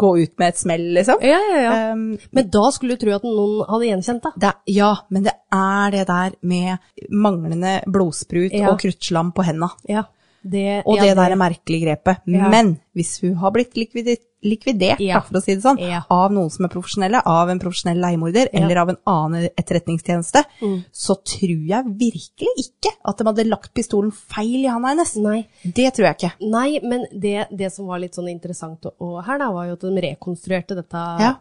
[0.00, 1.20] gå ut med et smell, liksom.
[1.22, 1.74] Ja, ja, ja.
[1.92, 4.38] Um, Men da skulle du tro at noen hadde gjenkjent deg.
[4.42, 9.70] det, ja, men det er det der med manglende blodsprut og kruttslam på henda.
[9.90, 10.08] Ja.
[10.42, 12.20] Det, Og ja, det der merkelige grepet.
[12.26, 12.48] Ja.
[12.48, 15.20] Men hvis hun har blitt likvidert, likvidert Ja.
[15.20, 16.00] for å si det sånn, Ja.
[16.10, 20.84] av noen som er profesjonelle, av en profesjonell leiemorder eller av en annen etterretningstjeneste, Mm.
[20.92, 25.14] så tror jeg virkelig ikke at de hadde lagt pistolen feil i handa hennes.
[25.16, 25.46] Nei.
[25.62, 26.32] Det tror jeg ikke.
[26.50, 29.72] Nei, men det, det som var litt sånn interessant og, og her, da, var jo
[29.74, 30.96] at de rekonstruerte dette.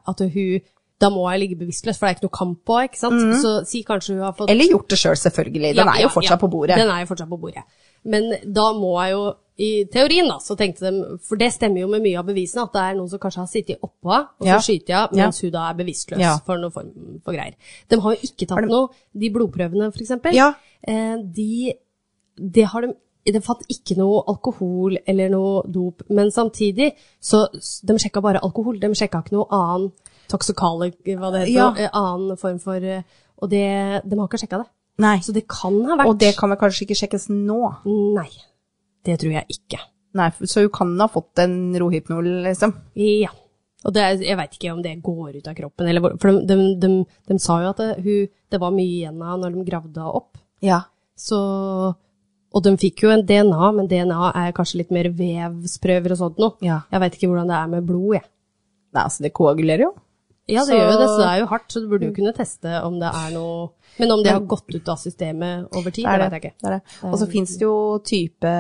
[0.07, 0.59] At hun
[0.99, 3.21] da må jeg ligge bevisstløs, for det er ikke noe kamp på, ikke sant?
[3.39, 5.75] Så si kanskje hun har fått Eller gjort det sjøl, selv, selvfølgelig.
[5.77, 6.75] Den er jo fortsatt på bordet.
[6.75, 7.63] Den er jo fortsatt på bordet.
[8.05, 11.87] Men da må jeg jo, i teorien da, så tenkte de, for det stemmer jo
[11.91, 14.45] med mye av bevisene, at det er noen som kanskje har sittet oppå henne, og
[14.45, 14.59] så Ja.
[14.59, 16.37] skyter jeg, mens hun da er bevisstløs Ja.
[16.45, 17.55] for noe form for greier.
[17.89, 20.53] De har jo ikke tatt noe, de blodprøvene eksempel, Ja.
[20.87, 21.73] eh, de,
[22.39, 22.93] det har de
[23.29, 27.47] de fant ikke noe alkohol eller noe dop, men samtidig så
[27.85, 28.79] de sjekka bare alkohol.
[28.79, 29.91] De sjekka ikke noe annen
[30.29, 31.73] toksikale, hva det heter, Ja.
[31.77, 33.03] eh, annen form for eh,
[33.41, 34.67] Og det, de har ikke sjekka det.
[34.99, 35.17] Nei.
[35.23, 37.59] Så det kan ha vært Og det kan vel kanskje ikke sjekkes nå?
[38.17, 38.29] Nei,
[39.07, 39.79] det tror jeg ikke.
[40.19, 42.73] Nei, så hun kan ha fått en rohypnol, liksom.
[42.99, 43.31] Ja.
[43.87, 46.57] Og det, jeg veit ikke om det går ut av kroppen, eller For de, de,
[46.81, 46.89] de,
[47.29, 50.01] de sa jo at det, hun, det var mye igjen av henne når de gravde
[50.01, 50.41] henne opp.
[50.65, 50.81] Ja.
[51.19, 51.39] Så
[52.49, 56.41] Og de fikk jo en DNA, men DNA er kanskje litt mer vevsprøver og sånt
[56.41, 56.57] noe.
[56.65, 56.81] Ja.
[56.91, 58.25] Jeg veit ikke hvordan det er med blod, jeg.
[58.89, 59.93] Nei, altså, det koagulerer jo.
[60.49, 62.13] Ja, det Så- gjør jo det, så det er jo hardt, så du burde jo
[62.15, 63.69] kunne teste om det er noe
[63.99, 66.31] Men om det har gått ut av systemet over tid, Det det det.
[66.31, 66.55] vet jeg ikke.
[66.63, 67.11] det, er det.
[67.13, 68.53] Og så fins det jo type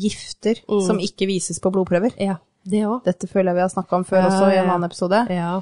[0.00, 2.14] gifter som ikke vises på blodprøver.
[2.20, 2.36] Ja,
[2.66, 3.04] det også.
[3.04, 5.26] Dette føler jeg vi har snakka om før Ja, også, i en annen episode.
[5.30, 5.60] Ja.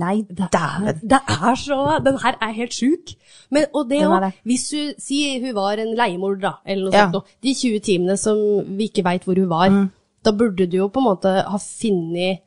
[0.00, 1.00] Nei, dæven.
[1.04, 3.14] Det er så Den her er helt sjuk.
[3.50, 7.04] Men, og det òg, hvis hun sier hun var en leiemorder, da, eller noe Ja.
[7.06, 8.36] sånt noe, de 20 timene som
[8.78, 9.90] vi ikke veit hvor hun var, Mm.
[10.24, 12.38] da burde du jo på en måte ha funnet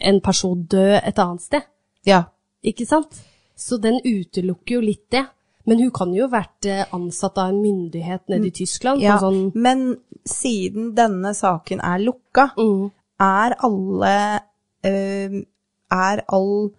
[0.00, 1.62] en person død et annet sted,
[2.08, 2.24] Ja.
[2.62, 3.22] ikke sant?
[3.56, 5.24] Så den utelukker jo litt det.
[5.64, 9.00] Men hun kan jo ha vært eh, ansatt av en myndighet nede i Tyskland.
[9.00, 9.06] Mm.
[9.06, 9.16] ja.
[9.22, 9.84] Sånn, Men
[10.28, 12.86] siden denne saken er lukka, mm,
[13.24, 14.14] er alle
[14.84, 15.42] eh,
[15.94, 16.72] Er all,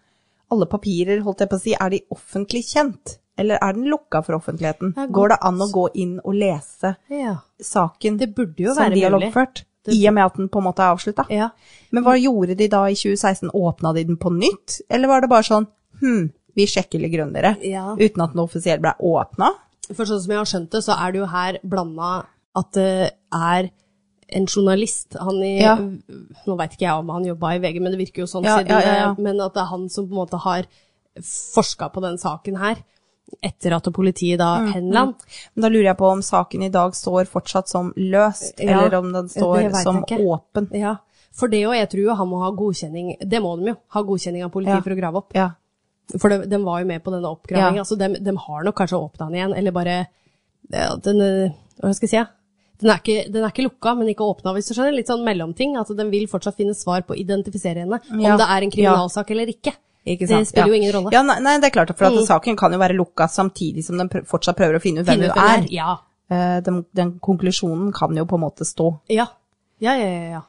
[0.51, 3.19] alle papirer, holdt jeg på å si, er de offentlig kjent?
[3.39, 4.93] Eller er den lukka for offentligheten?
[4.95, 7.37] Det Går det an å gå inn og lese ja.
[7.59, 9.65] saken Det burde jo som være de har loggført?
[9.93, 11.25] I og med at den på en måte er avslutta?
[11.29, 11.49] Ja.
[11.91, 13.49] Men hva gjorde de da i 2016?
[13.53, 14.81] Åpna de den på nytt?
[14.89, 15.67] Eller var det bare sånn
[16.01, 17.95] hm, vi sjekker litt grundigere, Ja.
[17.95, 19.51] uten at den offisielt ble åpna?
[19.93, 22.25] For sånn som jeg har skjønt det, så er det jo her blanda
[22.55, 23.69] at det er
[24.35, 25.15] en journalist.
[25.19, 25.75] Han i Ja.
[25.77, 29.15] Nå veit ikke jeg om han jobba i VG, men det virker jo sånn, siden,
[29.21, 30.65] men at det er han som på en måte har
[31.21, 32.75] forska på den saken her,
[33.41, 35.13] etter at politiet da Mm, henla han.
[35.55, 38.97] Men da lurer jeg på om saken i dag står fortsatt som løst, Ja, eller
[38.99, 40.19] om den står som ikke.
[40.19, 40.69] åpen.
[40.73, 40.97] Ja.
[41.33, 44.43] For det òg, jeg tror han må ha godkjenning Det må de jo, ha godkjenning
[44.45, 44.81] av politiet Ja.
[44.81, 45.33] for å grave opp.
[45.35, 45.49] Ja.
[46.19, 47.83] For de, de var jo med på denne oppgravinga, Ja.
[47.83, 50.07] så de, de har nok kanskje åpna den igjen, eller bare
[50.71, 51.51] ja, den, eh,
[51.81, 52.31] Hva skal jeg si?
[52.81, 54.93] Den er, ikke, den er ikke lukka, men ikke åpna, hvis du skjønner.
[54.95, 55.77] Litt sånn mellomting.
[55.79, 58.01] At den vil fortsatt finne svar på å identifisere henne.
[58.11, 59.71] Om det er en kriminalsak eller ikke.
[60.05, 60.67] Det spiller ja.
[60.67, 61.09] jo ingen rolle.
[61.11, 62.25] Ja, nei, nei, det er klart, for Mm.
[62.25, 65.21] saken kan jo være lukka samtidig som den prø- fortsatt prøver å finne ut hvem
[65.21, 65.65] hun er.
[65.71, 65.97] Ja.
[66.29, 68.99] Eh, Den, den konklusjonen kan jo på en måte stå.
[69.09, 69.25] Ja.
[69.79, 70.29] Ja, ja, ja.
[70.31, 70.41] ja.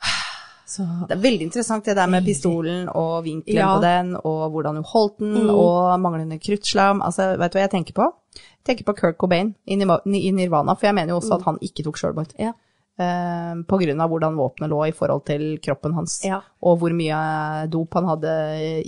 [0.66, 4.74] Så Det er veldig interessant det der med pistolen og vinkelen på den, og hvordan
[4.76, 5.50] hun holdt den, Mm.
[5.54, 7.00] og manglende kruttslam.
[7.02, 8.12] Altså, vet du hva jeg tenker på?
[8.34, 11.38] Jeg tenker på Kurt Cobain i Nirvana, for jeg mener jo også Mm.
[11.40, 12.32] at han ikke tok selvmord.
[12.38, 12.52] ja.
[12.98, 13.54] Eh,
[14.02, 16.40] av hvordan våpenet lå i forhold til kroppen hans, Ja.
[16.62, 18.32] og hvor mye dop han hadde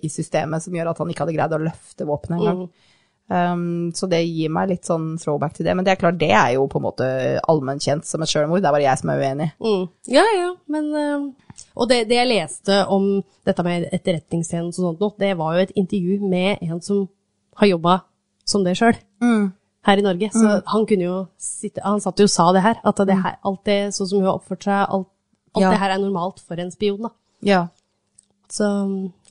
[0.03, 2.65] i systemet som gjør at han ikke hadde greid å løfte våpenet engang.
[2.67, 2.71] Mm.
[3.31, 5.77] Um, så det gir meg litt sånn throwback til det.
[5.77, 7.07] Men det er klart, det er jo på en måte
[7.47, 8.59] allmennkjent som et sjølmord.
[8.65, 9.53] Det er bare jeg som er uenig.
[9.63, 9.85] Mm.
[10.11, 11.31] Ja, ja, men eh,
[11.77, 15.63] Og det, det jeg leste om dette med etterretningstjeneste og sånt noe, det var jo
[15.63, 17.07] et intervju med en som
[17.63, 18.01] har jobba
[18.45, 18.99] som det sjøl.
[19.87, 20.29] Her i Norge.
[20.35, 22.81] Så han kunne jo sitte Han satt jo og sa det her.
[22.85, 25.09] At det her, alt det sånn som hun har oppført seg, alt,
[25.55, 25.71] alt Ja.
[25.71, 27.11] det her er normalt for en spion, da.
[27.43, 27.63] Ja.
[28.51, 28.67] Så,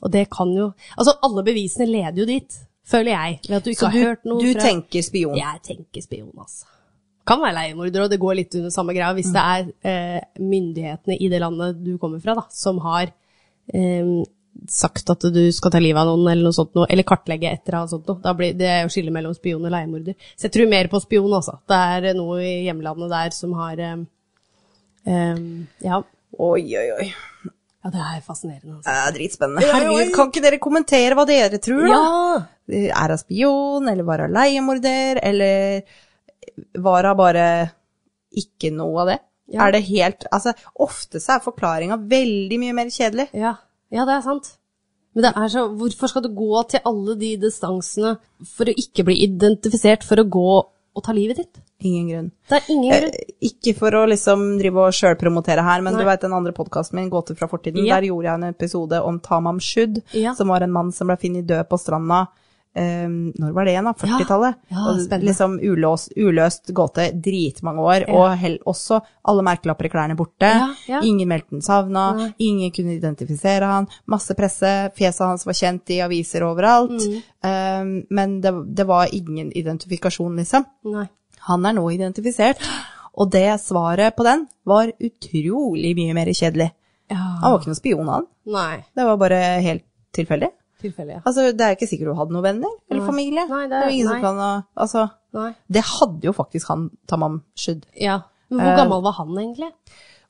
[0.02, 3.38] og det kan jo Altså, alle bevisene leder jo dit, føler jeg.
[3.48, 5.36] Ved at du ikke Så har du, hørt noe du fra tenker spion?
[5.38, 6.66] Jeg tenker spion, altså.
[7.28, 11.18] Kan være leiemorder, og det går litt under samme greia hvis det er eh, myndighetene
[11.20, 13.12] i det landet du kommer fra, da, som har
[13.74, 14.24] eh,
[14.70, 17.76] sagt at du skal ta livet av noen, eller noe sånt noe, eller kartlegge etter
[17.78, 18.34] eller sånt noe.
[18.36, 20.16] Blir, det er jo skille mellom spion og leiemorder.
[20.34, 21.56] Så jeg tror mer på spion, altså.
[21.70, 23.96] Det er eh, noe i hjemlandet der som har eh,
[25.06, 25.42] eh,
[25.86, 26.02] ja.
[26.40, 27.08] Oi, oi, oi.
[27.10, 28.90] ja, det er fascinerende, altså.
[28.90, 29.72] Det er dritspennende.
[29.72, 31.96] Herregud, kan ikke dere kommentere hva dere tror, da?
[31.96, 32.84] Ja!
[32.90, 35.82] Er hun spion, eller var hun leiemorder, eller
[36.78, 37.48] var hun bare
[38.30, 39.20] ikke noe av det?
[39.50, 39.64] Ja.
[39.66, 43.26] Er det helt Altså, ofte så er forklaringa veldig mye mer kjedelig.
[43.34, 43.56] Ja,
[43.90, 44.56] ja det er sant.
[45.14, 48.12] Men det er så, hvorfor skal du gå til alle de distansene
[48.46, 50.44] for å ikke bli identifisert, for å gå
[50.94, 51.58] og ta livet ditt?
[51.82, 52.28] Ingen grunn.
[52.50, 53.14] Det er ingen grunn.
[53.18, 56.02] Eh, ikke for å liksom drive og sjølpromotere her, men Nei.
[56.02, 57.96] du veit den andre podkasten min, Gåter fra fortiden, Ja.
[57.98, 60.34] der gjorde jeg en episode om Tamam Shud, Ja.
[60.34, 62.28] som var en mann som ble funnet død på stranda
[62.76, 63.92] eh, Når var det igjen, da?
[63.98, 64.58] 40-tallet?
[64.70, 69.00] Ja, ja, liksom uløst, uløst gåte dritmange år, og hell, også
[69.30, 70.50] alle merkelapper i klærne borte.
[70.50, 71.00] Ja, ja.
[71.06, 72.06] Ingen meldte den savna,
[72.38, 77.20] ingen kunne identifisere han, masse presse, fjeset hans var kjent i aviser overalt, Mm.
[77.40, 80.66] Um, men det, det var ingen identifikasjon, liksom.
[80.92, 81.06] Nei.
[81.48, 82.60] Han er nå identifisert,
[83.16, 86.68] og det svaret på den var utrolig mye mer kjedelig.
[87.10, 88.26] Han var ikke noen spion, han.
[88.50, 88.82] Nei.
[88.94, 90.50] Det var bare helt tilfeldig.
[90.80, 91.20] Tilfelle, ja.
[91.26, 93.06] Altså, det er ikke sikkert hun hadde noen venner eller Nei.
[93.06, 93.46] familie.
[93.48, 94.02] Nei, det det er- nei.
[94.02, 95.54] som kan Altså, Nei.
[95.70, 97.86] det hadde jo faktisk han Tamam Shud.
[98.00, 98.20] Ja.
[98.50, 99.72] Men hvor Eh, gammel var han egentlig?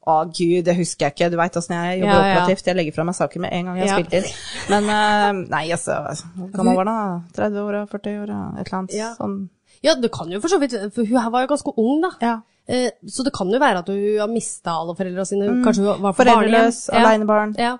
[0.06, 1.30] Å gud, det husker jeg ikke.
[1.30, 2.34] Du veit åssen jeg jobber Ja, ja.
[2.40, 2.64] operativt.
[2.66, 4.04] Jeg legger fra meg saker med en gang jeg har Ja.
[4.04, 4.32] spilt inn.
[4.70, 5.92] Men uh, nei, altså
[6.36, 7.22] Hvor gammel var han?
[7.34, 7.42] da?
[7.48, 9.14] 30-åra, 40-åra, et eller annet Ja.
[9.14, 9.48] sånn.
[9.82, 12.10] Ja, det kan jo for så vidt, for hun her var jo ganske ung da.
[12.20, 12.40] Ja.
[12.68, 15.48] Eh, Så det kan jo være at hun har mista alle foreldra sine.
[15.64, 17.76] Kanskje hun var Foreldreløs, alenebarn, Ja.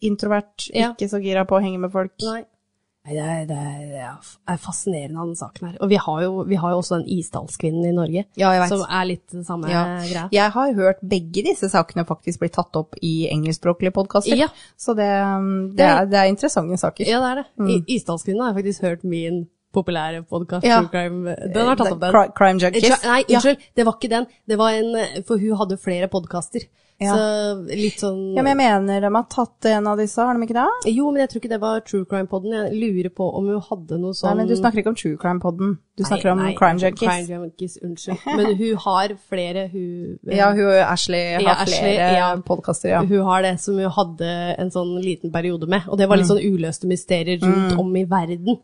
[0.00, 2.16] Introvert, ikke så gira på å henge med folk.
[2.24, 2.42] Nei.
[3.00, 3.14] Nei,
[3.48, 4.16] det er, det er,
[4.52, 5.76] er fascinerende, den saken her.
[5.80, 9.06] Og vi har jo, vi har jo også den Isdalskvinnen i Norge, Ja, som er
[9.08, 9.84] litt det samme Ja.
[10.04, 10.26] greia.
[10.36, 14.36] Jeg har hørt begge disse sakene faktisk bli tatt opp i engelskspråklige podkaster.
[14.36, 14.50] Ja.
[14.76, 17.08] Så det, um, det, er, det er interessante saker.
[17.08, 17.46] Ja, det er det.
[17.56, 17.88] Mm.
[17.96, 20.66] Isdalskvinnen har jeg faktisk hørt min populære podkast.
[20.66, 20.82] Ja.
[20.92, 21.36] Crime.
[21.54, 22.36] Den har tatt opp den.
[22.36, 23.00] Crime Junkies.
[23.06, 24.26] Nei, unnskyld, det var ikke den.
[24.44, 26.68] Det var en, for hun hadde flere podkaster.
[27.00, 27.14] Ja.
[27.16, 30.44] Så litt sånn Ja, men jeg mener de har tatt en av disse, har de
[30.46, 30.92] ikke det?
[30.92, 32.52] Jo, men jeg tror ikke det var True Crime-podden.
[32.52, 35.16] Jeg lurer på om hun hadde noe sånn Nei, men du snakker ikke om True
[35.16, 35.78] Crime-podden.
[35.96, 37.08] Du snakker Nei, om nei, Crime Junkies.
[37.08, 38.18] Crime Junkies, unnskyld.
[38.36, 42.28] Men hun har flere, hun Ja, hun Ashley har Ja, Ashley, flere ja.
[42.46, 43.00] podkaster, ja.
[43.04, 44.30] Hun har det som hun hadde
[44.60, 46.36] en sånn liten periode med, og det var litt Mm.
[46.36, 48.60] sånn uløste mysterier rundt om i verden.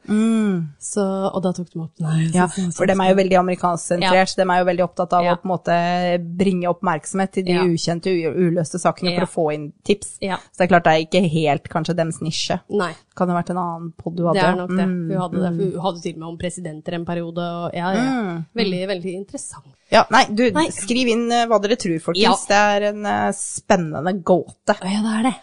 [0.78, 4.36] Så, og da tok de opp Nei, Ja, for dem er jo veldig amerikansksentrert.
[4.36, 5.34] De er jo veldig opptatt av Ja.
[5.34, 7.64] å på en måte bringe oppmerksomhet til de Ja.
[7.64, 10.16] ukjente, uløste sakene for å få inn tips.
[10.18, 12.58] Så det er klart det er ikke helt kanskje dems nisje.
[12.74, 14.40] Nei, Kan det ha vært en annen podd du hadde?
[14.40, 14.86] det er nok det.
[14.90, 15.00] Mm.
[15.10, 15.50] Hun hadde det.
[15.56, 18.36] Hun hadde til og med om presidenter en periode, og ja, ja.
[18.60, 19.72] Veldig, veldig interessant.
[19.92, 20.66] Ja, nei, du, Nei.
[20.74, 22.46] skriv inn eh, hva dere tror, folkens.
[22.50, 24.74] Det er en uh, spennende gåte.
[24.82, 25.36] Ja, det er det.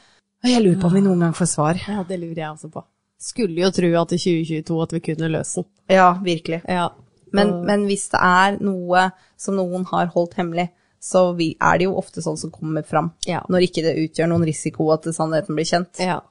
[0.44, 1.80] Jeg lurer på om vi noen gang får svar.
[1.88, 2.84] Ja, det lurer jeg også på.
[3.24, 5.70] Skulle jo tro at i 2022 at vi kunne løse den.
[5.96, 6.60] Ja, virkelig.
[6.68, 6.90] Ja.
[7.34, 9.08] Men, men hvis det er noe
[9.40, 10.68] som noen har holdt hemmelig,
[11.04, 13.10] så vi, er det jo ofte sånn som kommer fram.
[13.28, 13.42] Ja.
[13.52, 16.00] Når ikke det utgjør noen risiko at sannheten blir kjent.
[16.00, 16.22] Ja.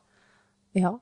[0.79, 0.95] ja.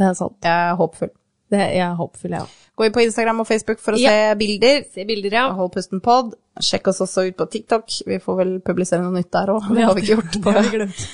[0.00, 0.38] Det er sant.
[0.40, 1.10] Jeg er håpfull.
[1.50, 2.44] Det, jeg er håpfull, ja.
[2.78, 4.08] Gå inn på Instagram og Facebook for å Ja.
[4.08, 4.86] se bilder.
[4.94, 5.42] Se bilder, ja.
[5.58, 6.32] Hold pusten pod.
[6.64, 7.84] Sjekk oss også ut på TikTok.
[8.08, 9.60] Vi får vel publisere noe nytt der òg.
[9.74, 10.32] Det har vi ikke gjort.
[10.46, 11.00] Det har vi glemt.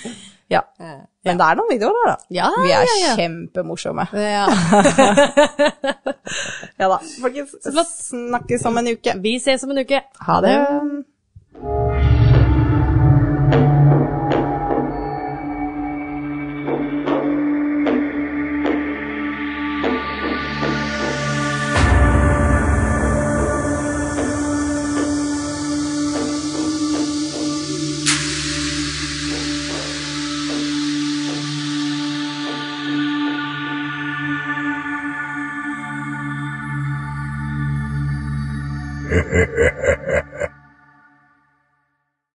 [0.47, 0.61] Ja.
[1.27, 2.17] Men det er noen videoer der, da.
[2.31, 3.15] Ja, vi er ja, ja.
[3.19, 4.05] kjempemorsomme.
[4.15, 4.47] Ja.
[6.79, 7.01] Ja da.
[7.19, 7.51] Folkens,
[8.07, 9.19] snakkes om en uke.
[9.27, 9.99] Vi ses om en uke.
[10.29, 10.55] Ha det.
[39.37, 39.73] Hehehehe